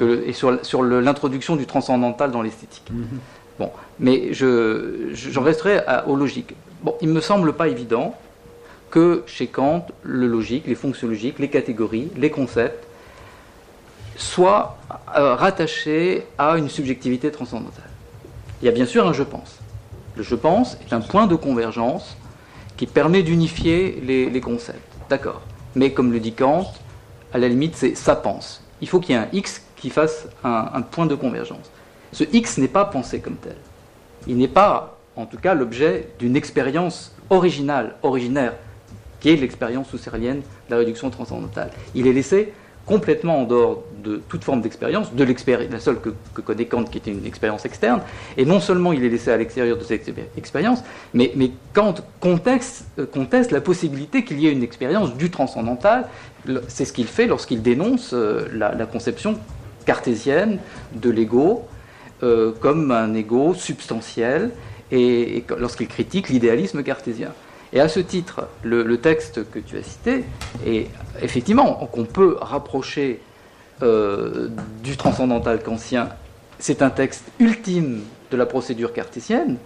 [0.00, 2.90] et sur, l'introduction du transcendantal dans l'esthétique.
[2.90, 3.20] Mhm.
[3.58, 6.54] Bon, mais je, j'en resterai aux logiques.
[6.82, 8.14] Bon, il me semble pas évident
[8.90, 12.86] que chez Kant, le logique, les fonctions logiques, les catégories, les concepts
[14.16, 14.78] soient
[15.16, 17.90] euh, rattachés à une subjectivité transcendantale.
[18.62, 19.58] Il y a bien sûr un je pense.
[20.16, 22.16] Le je pense est un point de convergence
[22.76, 24.80] qui permet d'unifier les, concepts.
[25.08, 25.42] D'accord.
[25.74, 26.72] Mais comme le dit Kant,
[27.32, 28.62] à la limite, c'est ça pense.
[28.80, 31.70] Il faut qu'il y ait un X qui fasse un point de convergence.
[32.14, 33.56] Ce X n'est pas pensé comme tel.
[34.28, 38.54] Il n'est pas, en tout cas, l'objet d'une expérience originale, originaire,
[39.18, 41.70] qui est l'expérience husserlienne de la réduction transcendantale.
[41.94, 42.52] Il est laissé
[42.86, 47.10] complètement en dehors de toute forme d'expérience, de la seule que, connaît Kant qui était
[47.10, 48.02] une expérience externe,
[48.36, 50.84] et non seulement il est laissé à l'extérieur de cette expérience,
[51.14, 51.32] mais,
[51.72, 56.06] Kant conteste, conteste, la possibilité qu'il y ait une expérience du transcendantal,
[56.68, 59.36] c'est ce qu'il fait lorsqu'il dénonce euh, la, conception
[59.86, 60.58] cartésienne
[60.94, 61.66] de l'ego,
[62.24, 64.50] euh, comme un ego substantiel
[64.90, 67.32] et, lorsqu'il critique l'idéalisme cartésien.
[67.74, 70.24] Et à ce titre, le, texte que tu as cité
[70.66, 70.88] est
[71.20, 73.20] effectivement qu'on peut rapprocher
[73.82, 74.48] euh,
[74.82, 76.08] du transcendantal kantien.
[76.58, 78.00] C'est un texte ultime
[78.30, 79.58] de la procédure cartésienne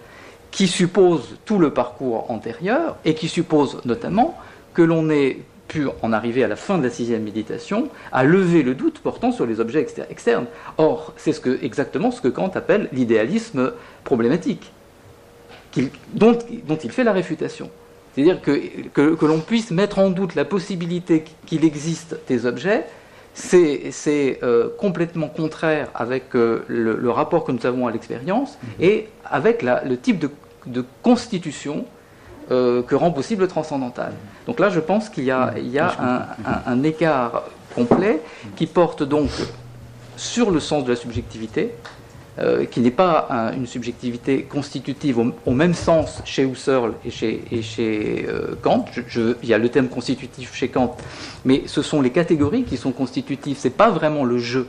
[0.51, 4.37] qui suppose tout le parcours antérieur et qui suppose notamment
[4.73, 5.39] que l'on ait
[5.69, 9.31] pu en arriver à la fin de la sixième méditation à lever le doute portant
[9.31, 10.47] sur les objets externes.
[10.77, 13.71] Or, c'est ce que, exactement ce que Kant appelle l'idéalisme
[14.03, 14.73] problématique,
[16.13, 17.69] dont, dont, il fait la réfutation.
[18.13, 22.85] C'est-à-dire que, que, l'on puisse mettre en doute la possibilité qu'il existe des objets,
[23.35, 29.61] c'est euh, complètement contraire avec euh, le, rapport que nous avons à l'expérience et avec
[29.61, 30.31] la, le type de,
[30.65, 31.85] de constitution
[32.51, 34.13] euh, que rend possible le transcendantal.
[34.47, 35.53] Donc là, je pense qu'il y a,
[36.65, 37.43] un, écart
[37.75, 38.21] complet
[38.55, 39.29] qui porte donc
[40.17, 41.75] sur le sens de la subjectivité,
[42.39, 48.55] euh, qui n'est pas une subjectivité constitutive au, même sens chez Husserl et chez, euh,
[48.63, 48.85] Kant.
[49.15, 50.97] il y a le terme constitutif chez Kant,
[51.45, 53.57] mais ce sont les catégories qui sont constitutives.
[53.59, 54.67] C'est pas vraiment le jeu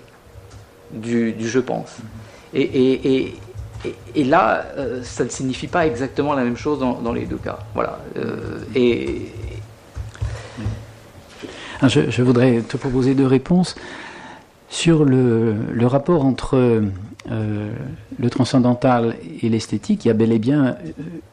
[0.92, 1.96] du, je pense.
[2.52, 3.34] et, et,
[4.16, 7.58] là, euh, ça ne signifie pas exactement la même chose dans, les deux cas.
[7.74, 7.98] Voilà.
[8.16, 9.32] Euh, et,
[11.80, 13.74] ah, je, voudrais te proposer deux réponses
[14.68, 15.54] sur le,
[15.86, 16.82] rapport entre
[17.30, 17.72] euh,
[18.18, 20.04] le transcendantal et l'esthétique.
[20.04, 20.76] Il y a bel et bien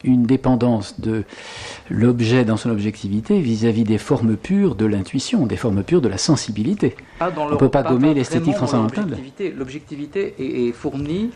[0.04, 1.24] une dépendance de
[1.90, 6.18] l'objet dans son objectivité vis-à-vis des formes pures de l'intuition, des formes pures de la
[6.18, 6.96] sensibilité.
[7.20, 9.18] Ah, On ne peut pas, gommer l'esthétique transcendantale.
[9.54, 11.30] L'objectivité est fournie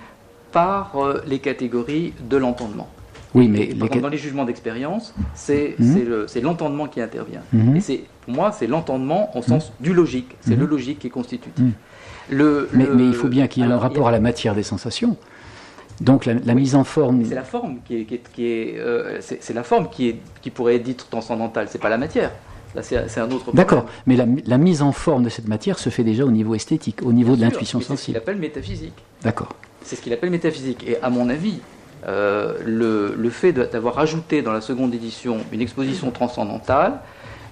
[0.53, 2.88] par euh, les catégories de l'entendement.
[3.34, 6.26] Oui, mais dans les jugements d'expérience, c'est mhm.
[6.42, 7.40] l'entendement qui intervient.
[7.53, 7.76] Mhm.
[7.76, 9.86] Et c'est pour moi, c'est l'entendement en sens mhm.
[9.86, 10.36] du logique.
[10.40, 11.64] C'est le logique qui est constitutif.
[12.30, 15.16] Le, mais, il faut bien qu'il y ait un rapport à la matière des sensations.
[16.00, 17.24] Donc la, mise en forme.
[17.24, 20.76] C'est la forme qui est, qui est, euh, c'est la forme qui est, qui pourrait
[20.76, 21.66] être dite transcendantale.
[21.68, 22.30] C'est pas la matière.
[22.80, 23.53] c'est un autre.
[23.53, 27.00] D'accord, mais la, mise en forme de cette matière se fait déjà au niveau esthétique,
[27.03, 27.96] au niveau de l'intuition sensible.
[27.96, 28.94] C'est ce qu'il appelle métaphysique.
[29.22, 29.55] D'accord.
[29.85, 30.85] C'est ce qu'il appelle métaphysique.
[30.87, 31.61] Et à mon avis,
[32.07, 37.01] euh, le, fait d'avoir ajouté dans la seconde édition une exposition transcendantale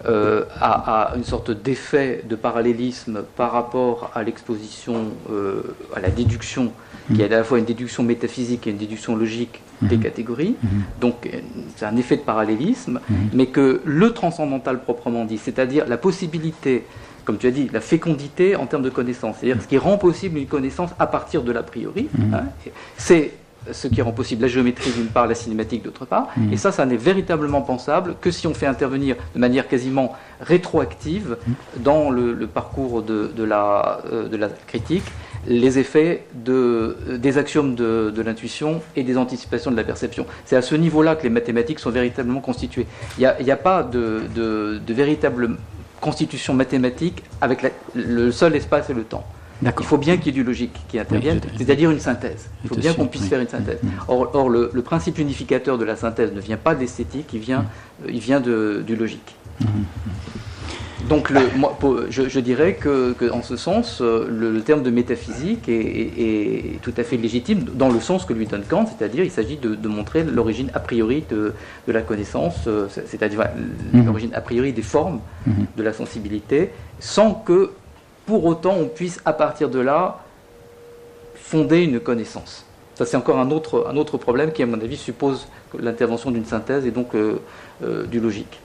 [0.06, 5.62] euh, a, une sorte d'effet de parallélisme par rapport à l'exposition, euh,
[5.94, 6.72] à la déduction,
[7.14, 10.02] qui est à la fois une déduction métaphysique et une déduction logique des mhm.
[10.02, 10.56] catégories.
[10.62, 10.70] Mhm.
[11.00, 11.28] Donc
[11.76, 13.16] c'est un effet de parallélisme, mhm.
[13.32, 16.84] mais que le transcendantal proprement dit, c'est-à-dire la possibilité
[17.24, 20.38] comme tu as dit, la fécondité en termes de connaissance, c'est-à-dire ce qui rend possible
[20.38, 22.08] une connaissance à partir de l'a priori.
[22.16, 22.34] Mhm.
[22.34, 22.44] Hein,
[22.96, 23.32] c'est
[23.72, 26.28] ce qui rend possible la géométrie d'une part, la cinématique d'autre part.
[26.36, 26.52] Mhm.
[26.52, 31.36] Et ça, ça n'est véritablement pensable que si on fait intervenir de manière quasiment rétroactive
[31.46, 31.82] mhm.
[31.82, 35.04] dans le, parcours de, la, euh, de, la, critique
[35.46, 40.26] les effets de, des axiomes de, l'intuition et des anticipations de la perception.
[40.44, 42.86] C'est à ce niveau-là que les mathématiques sont véritablement constituées.
[43.18, 45.56] Il n'y a, pas de, de, véritable
[46.00, 49.24] constitution mathématique avec le seul espace et le temps.
[49.62, 52.48] Il faut bien qu'il y ait du logique qui intervienne, c'est-à-dire une synthèse.
[52.64, 53.78] Il faut bien qu'on puisse faire une synthèse.
[53.82, 53.88] Mm.
[54.08, 57.60] Or, or le, principe unificateur de la synthèse ne vient pas de l'esthétique, il vient,
[57.60, 58.08] mm.
[58.08, 59.34] il vient de, du logique.
[59.60, 59.66] Mm.
[61.08, 61.76] Donc, le, moi,
[62.10, 67.16] je, dirais que, en ce sens, euh, le, terme de métaphysique est, tout à fait
[67.16, 70.80] légitime dans le sens que lui donne Kant, c'est-à-dire il s'agit de, montrer l'origine a
[70.80, 71.52] priori de,
[71.88, 73.44] la connaissance, euh, c'est-à-dire
[73.92, 75.20] l'origine a priori des formes
[75.76, 76.70] de la sensibilité,
[77.00, 77.70] sans que
[78.26, 80.20] pour autant on puisse à partir de là
[81.34, 82.64] fonder une connaissance.
[82.94, 85.48] Ça c'est encore un autre, un autre problème qui à mon avis suppose
[85.78, 87.40] l'intervention d'une synthèse et donc euh,
[87.82, 88.60] euh, du logique.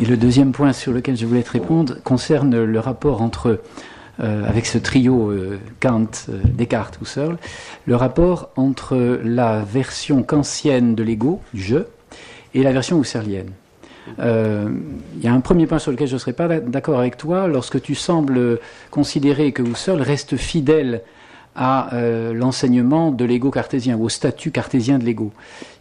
[0.00, 3.60] Et le deuxième point sur lequel je voulais te répondre concerne le rapport entre,
[4.20, 5.32] euh, avec ce trio
[5.80, 6.10] Kant,
[6.44, 7.36] Descartes, Husserl,
[7.86, 11.88] le rapport entre la version kantienne de l'ego, du jeu,
[12.54, 13.50] et la version husserlienne.
[14.20, 14.70] Euh,
[15.16, 17.46] il y a un premier point sur lequel je ne serais pas d'accord avec toi.
[17.46, 18.58] Lorsque tu sembles
[18.90, 21.02] considérer que Husserl reste fidèle
[21.54, 25.32] à euh, l'enseignement de l'ego cartésien, ou au statut cartésien de l'ego.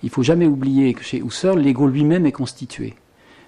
[0.01, 2.95] Il faut jamais oublier que chez Husserl, l'ego lui-même est constitué.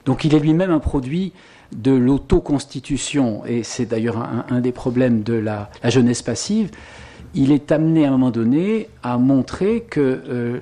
[0.09, 1.33] Donc il est lui-même un produit
[1.71, 4.17] de l'autoconstitution, et c'est d'ailleurs
[4.49, 6.71] un, des problèmes de la, jeunesse passive.
[7.35, 10.59] Il est amené à un moment donné à montrer que euh,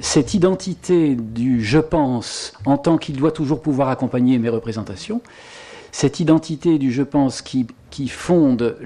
[0.00, 5.22] cette identité du je pense en tant qu'il doit toujours pouvoir accompagner mes représentations,
[5.90, 7.66] cette identité du je pense qui,
[8.08, 8.76] fonde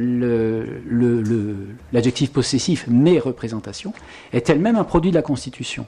[1.92, 3.92] l'adjectif possessif mes représentations,
[4.32, 5.86] est elle-même un produit de la Constitution.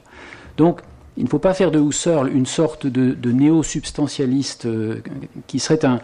[0.57, 0.81] Donc,
[1.17, 5.01] il ne faut pas faire de Husserl une sorte de, néo-substantialiste euh,
[5.47, 5.99] qui serait un,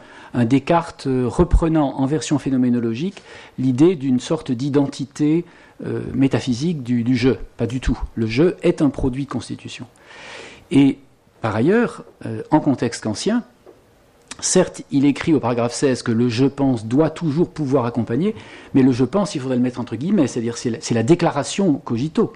[0.45, 3.23] Descartes euh, reprenant en version phénoménologique
[3.57, 5.45] l'idée d'une sorte d'identité
[5.85, 7.39] euh, métaphysique du, jeu.
[7.55, 7.97] Pas du tout.
[8.15, 9.87] Le jeu est un produit constitution.
[10.69, 10.99] Et
[11.41, 12.03] par ailleurs,
[12.51, 13.43] en contexte ancien,
[14.39, 18.35] certes, il écrit au paragraphe 16 que le je pense doit toujours pouvoir accompagner,
[18.73, 22.33] mais le je pense, il faudrait le mettre entre guillemets, c'est-à-dire c'est la déclaration cogito.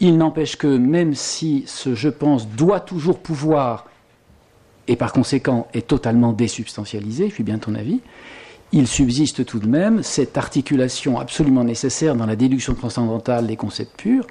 [0.00, 3.86] Il n'empêche que même si ce je pense doit toujours pouvoir,
[4.86, 8.00] et par conséquent est totalement désubstantialisé, je suis bien ton avis,
[8.72, 13.98] il subsiste tout de même cette articulation absolument nécessaire dans la déduction transcendantale des concepts
[13.98, 14.26] purs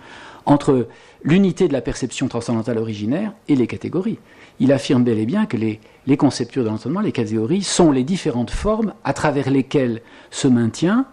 [0.45, 0.88] entre
[1.24, 4.20] l'unité de la perception transcendantale originaire et les catégories.
[4.59, 5.80] Il affirme bel et bien que les,
[6.18, 10.01] concepts purs de l'entendement, les catégories, sont les différentes formes à travers lesquelles
[10.32, 11.05] se maintient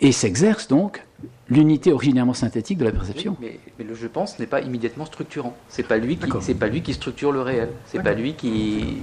[0.00, 1.02] et s'exerce donc
[1.50, 3.36] l'unité originairement synthétique de la perception.
[3.40, 5.56] mais, le je pense n'est pas immédiatement structurant.
[5.68, 7.70] C'est pas lui qui, c'est pas lui qui structure le réel.
[7.86, 8.98] C'est pas lui qui,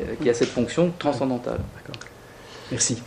[0.00, 1.60] euh, qui a cette fonction transcendantale.
[2.70, 3.02] Merci.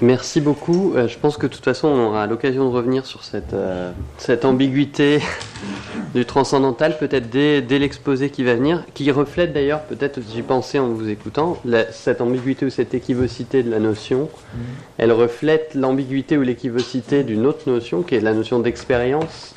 [0.00, 0.92] Merci beaucoup.
[0.94, 3.90] Euh, je pense que de toute façon, on aura l'occasion de revenir sur cette, euh,
[4.18, 5.20] cette ambiguïté
[6.14, 10.78] du transcendantal, peut-être dès, dès l'exposé qui va venir, qui reflète d'ailleurs, peut-être j'y pensais
[10.78, 11.58] en vous écoutant,
[11.90, 14.58] cette ambiguïté ou cette équivocité de la notion, mm-hmm.
[14.98, 19.54] elle reflète l'ambiguïté ou l'équivocité d'une autre notion, qui est la notion d'expérience,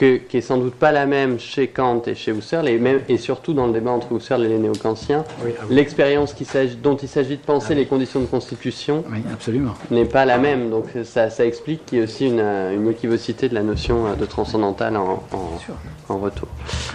[0.00, 3.18] qui est sans doute pas la même chez Kant et chez Husserl, et, même, et
[3.18, 5.24] surtout dans le débat entre Husserl et les néo-kantiens.
[5.28, 6.34] Ah l'expérience
[6.82, 9.04] dont il s'agit de penser ah les conditions de constitution
[9.90, 10.70] n'est pas la même.
[10.70, 14.96] Donc ça, explique qu'il y a aussi une, une, équivocité de la notion de transcendantale
[14.96, 15.22] en,
[16.08, 16.48] en, retour.